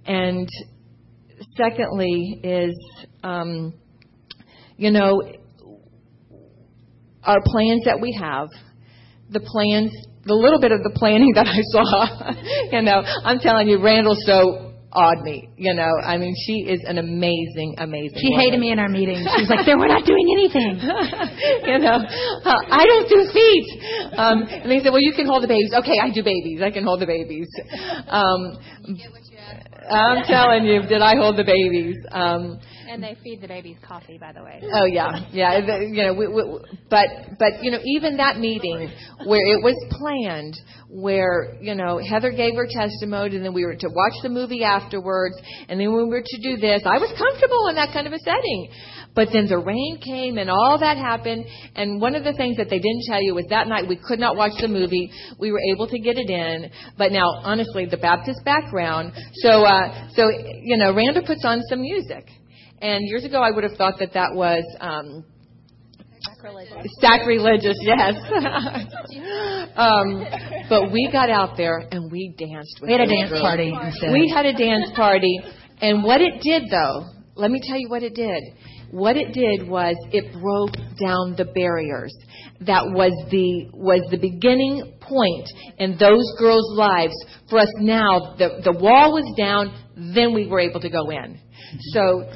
[0.05, 0.47] And
[1.55, 2.77] secondly, is,
[3.23, 3.73] um,
[4.77, 5.21] you know,
[7.23, 8.47] our plans that we have,
[9.29, 9.91] the plans,
[10.23, 14.23] the little bit of the planning that I saw, you know, I'm telling you, Randall's
[14.25, 15.49] so awed me.
[15.57, 18.17] You know, I mean, she is an amazing, amazing.
[18.19, 18.45] She woman.
[18.45, 19.27] hated me in our meetings.
[19.37, 20.81] She was like, "There, we're not doing anything."
[21.67, 23.67] you know, uh, I don't do feet.
[24.17, 25.73] Um, and they said, well, you can hold the babies.
[25.77, 26.61] Okay, I do babies.
[26.63, 27.47] I can hold the babies.
[28.07, 28.57] Um,
[29.89, 31.95] I'm telling you, did I hold the babies?
[32.11, 34.61] Um, And they feed the babies coffee, by the way.
[34.73, 35.61] Oh yeah, yeah.
[35.65, 36.43] the- You know, we, we,
[36.89, 37.07] but
[37.39, 38.89] but you know, even that meeting
[39.25, 40.55] where it was planned,
[40.89, 44.63] where you know Heather gave her testimony, and then we were to watch the movie
[44.63, 45.35] afterwards,
[45.69, 46.81] and then we were to do this.
[46.85, 48.69] I was comfortable in that kind of a setting,
[49.15, 51.45] but then the rain came, and all that happened.
[51.75, 54.19] And one of the things that they didn't tell you was that night we could
[54.19, 55.11] not watch the movie.
[55.39, 59.13] We were able to get it in, but now honestly, the Baptist background.
[59.41, 62.27] So uh, so you know, Randa puts on some music.
[62.79, 65.25] And years ago, I would have thought that that was um,
[67.01, 67.77] sacrilegious.
[67.81, 68.13] Yes.
[69.75, 70.25] um,
[70.69, 72.77] but we got out there and we danced.
[72.79, 73.41] With We had a dance girls.
[73.41, 73.73] party.
[74.11, 75.39] We had a dance party,
[75.81, 78.43] and what it did, though, let me tell you what it did.
[78.91, 82.15] What it did was it broke down the barriers.
[82.61, 87.13] That was the was the beginning point in those girls' lives
[87.49, 87.71] for us.
[87.79, 89.73] Now the the wall was down.
[89.95, 91.39] Then we were able to go in.
[91.93, 92.29] So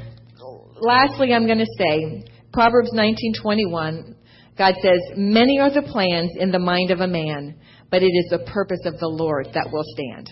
[0.81, 4.15] lastly, I'm going to say Proverbs 19:21.
[4.57, 7.55] God says, "Many are the plans in the mind of a man,
[7.89, 10.29] but it is the purpose of the Lord that will stand."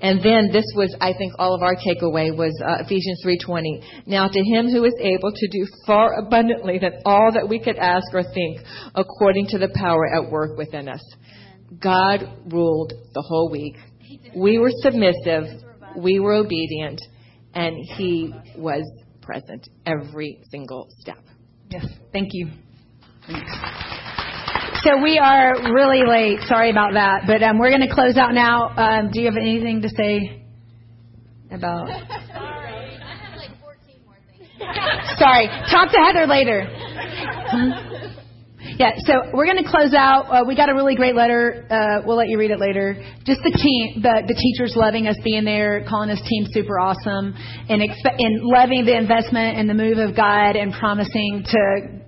[0.00, 4.06] And then this was, I think, all of our takeaway was uh, Ephesians 3:20.
[4.06, 7.76] Now to him who is able to do far abundantly than all that we could
[7.76, 8.60] ask or think,
[8.94, 11.02] according to the power at work within us.
[11.78, 13.76] God ruled the whole week.
[14.34, 15.62] We were submissive,
[15.96, 17.00] we were obedient,
[17.54, 18.84] and He was
[19.20, 21.22] present every single step.
[21.70, 22.50] Yes, thank you.
[24.82, 26.38] So we are really late.
[26.48, 28.70] Sorry about that, but um, we're going to close out now.
[28.70, 30.42] Um, do you have anything to say
[31.50, 31.88] about?
[35.18, 36.64] Sorry, talk to Heather later.
[36.64, 37.70] Hmm?
[38.78, 40.24] Yeah, so we're going to close out.
[40.30, 41.66] Uh, we got a really great letter.
[41.68, 42.94] Uh, we'll let you read it later.
[43.26, 47.34] Just the team, the, the teachers loving us being there, calling us team super awesome,
[47.68, 51.99] and, expe- and loving the investment and the move of God and promising to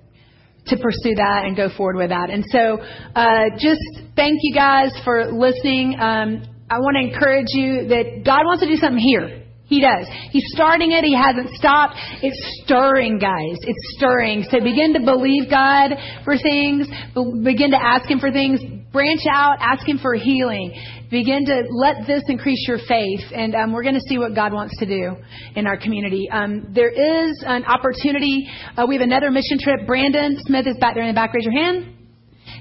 [0.67, 2.31] to pursue that and go forward with that.
[2.31, 2.79] And so,
[3.15, 3.81] uh, just
[4.15, 5.97] thank you guys for listening.
[5.99, 9.43] Um, I want to encourage you that God wants to do something here.
[9.65, 10.07] He does.
[10.31, 11.03] He's starting it.
[11.03, 11.95] He hasn't stopped.
[12.23, 13.57] It's stirring, guys.
[13.63, 14.45] It's stirring.
[14.51, 15.93] So begin to believe God
[16.25, 16.89] for things.
[17.15, 18.61] Be- Begin to ask Him for things.
[18.93, 19.57] Branch out.
[19.61, 20.73] Ask Him for healing.
[21.11, 23.21] Begin to let this increase your faith.
[23.35, 25.17] And um, we're going to see what God wants to do
[25.57, 26.29] in our community.
[26.31, 28.49] Um, there is an opportunity.
[28.77, 29.87] Uh, we have another mission trip.
[29.87, 31.33] Brandon Smith is back there in the back.
[31.33, 31.97] Raise your hand.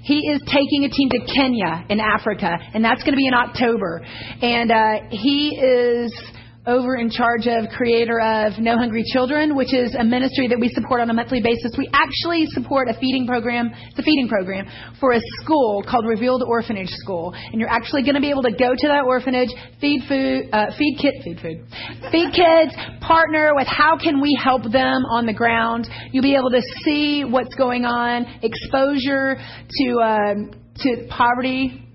[0.03, 3.34] He is taking a team to Kenya in Africa, and that's going to be in
[3.34, 4.01] October.
[4.41, 6.11] And uh, he is
[6.68, 10.70] over in charge of creator of No Hungry Children, which is a ministry that we
[10.70, 11.74] support on a monthly basis.
[11.76, 13.72] We actually support a feeding program.
[13.89, 14.68] It's a feeding program
[14.99, 18.51] for a school called Revealed Orphanage School, and you're actually going to be able to
[18.51, 19.49] go to that orphanage,
[19.80, 21.66] feed food, uh, feed kid, feed food,
[22.12, 25.88] feed kids, partner with how can we help them on the ground.
[26.12, 31.88] You'll be able to see what's going on, exposure to um, to poverty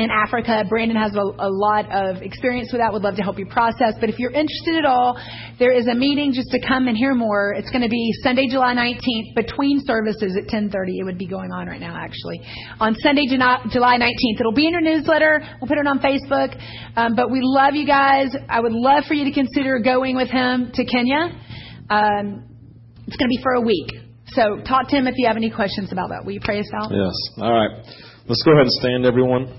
[0.00, 0.64] in Africa.
[0.68, 2.92] Brandon has a, a lot of experience with that.
[2.92, 3.94] Would love to help you process.
[4.00, 5.20] But if you're interested at all,
[5.58, 7.52] there is a meeting just to come and hear more.
[7.52, 11.00] It's going to be Sunday, July 19th, between services at 10:30.
[11.00, 12.40] It would be going on right now, actually,
[12.80, 14.40] on Sunday, July July 19th.
[14.40, 15.40] It'll be in your newsletter.
[15.60, 16.56] We'll put it on Facebook.
[16.96, 18.34] Um, but we love you guys.
[18.48, 21.36] I would love for you to consider going with him to Kenya.
[21.90, 22.46] Um,
[23.06, 23.90] it's going to be for a week.
[24.28, 26.24] So talk to him if you have any questions about that.
[26.24, 26.90] Will you pray us out?
[26.92, 27.14] Yes.
[27.38, 27.82] All right.
[28.28, 29.52] Let's go ahead and stand, everyone.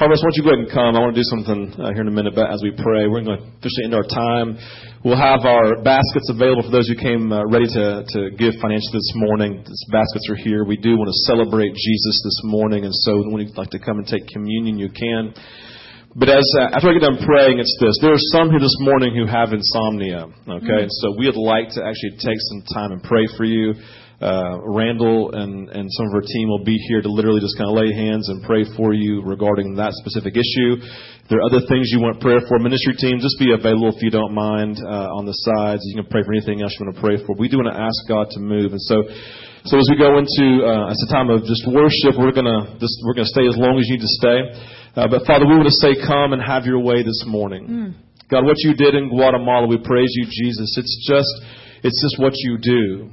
[0.00, 0.96] Harvest, why don't you go ahead and come?
[0.96, 3.20] I want to do something uh, here in a minute, but as we pray, we're
[3.20, 4.56] going to officially end our time.
[5.04, 8.96] We'll have our baskets available for those who came uh, ready to, to give financially
[8.96, 9.60] this morning.
[9.60, 10.64] These baskets are here.
[10.64, 14.00] We do want to celebrate Jesus this morning, and so when you'd like to come
[14.00, 15.36] and take communion, you can.
[16.16, 18.80] But as uh, after I get done praying, it's this: there are some here this
[18.80, 20.32] morning who have insomnia.
[20.48, 23.76] Okay, and so we would like to actually take some time and pray for you.
[24.20, 27.72] Uh, Randall and, and some of her team will be here to literally just kind
[27.72, 30.76] of lay hands and pray for you regarding that specific issue.
[30.76, 34.04] If there are other things you want prayer for, ministry team, just be available if
[34.04, 35.80] you don't mind uh, on the sides.
[35.88, 37.32] You can pray for anything else you want to pray for.
[37.40, 39.08] We do want to ask God to move, and so
[39.64, 43.00] so as we go into uh, it's a time of just worship, we're gonna just
[43.04, 44.38] we're gonna stay as long as you need to stay.
[45.00, 47.64] Uh, but Father, we want to say, come and have your way this morning.
[48.28, 50.76] God, what you did in Guatemala, we praise you, Jesus.
[50.76, 51.32] It's just
[51.84, 53.10] it's just what you do.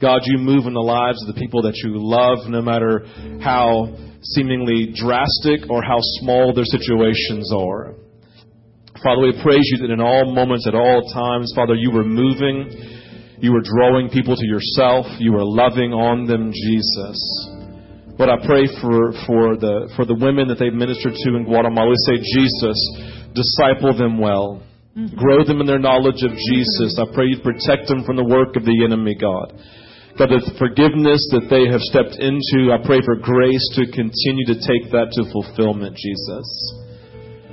[0.00, 3.04] God, you move in the lives of the people that you love, no matter
[3.44, 3.92] how
[4.22, 7.94] seemingly drastic or how small their situations are.
[9.04, 12.68] Father, we praise you that in all moments, at all times, Father, you were moving.
[13.40, 15.04] You were drawing people to yourself.
[15.18, 17.16] You were loving on them, Jesus.
[18.16, 21.88] But I pray for, for, the, for the women that they've ministered to in Guatemala.
[21.88, 22.76] We say, Jesus,
[23.32, 24.60] disciple them well.
[24.96, 25.16] Mm-hmm.
[25.16, 27.00] Grow them in their knowledge of Jesus.
[27.00, 29.56] I pray you protect them from the work of the enemy, God.
[30.18, 34.58] God, the forgiveness that they have stepped into, I pray for grace to continue to
[34.58, 36.46] take that to fulfillment, Jesus.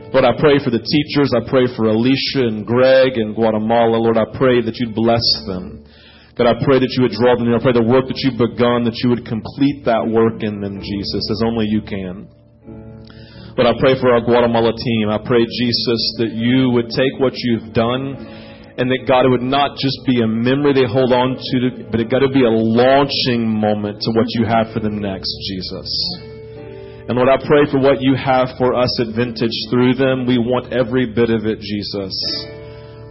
[0.09, 1.35] Lord, I pray for the teachers.
[1.35, 3.99] I pray for Alicia and Greg and Guatemala.
[4.01, 5.85] Lord, I pray that you'd bless them.
[6.33, 7.49] God, I pray that you would draw them.
[7.49, 10.79] I pray the work that you've begun, that you would complete that work in them,
[10.79, 12.29] Jesus, as only you can.
[13.57, 15.09] But I pray for our Guatemala team.
[15.09, 18.13] I pray, Jesus, that you would take what you've done
[18.77, 22.13] and that God, would not just be a memory they hold on to, but it
[22.13, 25.89] got to be a launching moment to what you have for them next, Jesus.
[27.09, 30.27] And Lord, I pray for what you have for us at Vintage through them.
[30.27, 32.13] We want every bit of it, Jesus.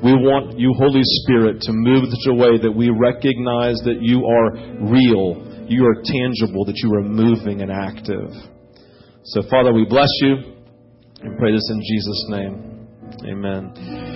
[0.04, 4.22] We want you, Holy Spirit, to move such a way that we recognize that you
[4.22, 4.52] are
[4.86, 8.30] real, you are tangible, that you are moving and active.
[9.24, 10.36] So, Father, we bless you
[11.22, 12.86] and pray this in Jesus' name.
[13.24, 14.15] Amen.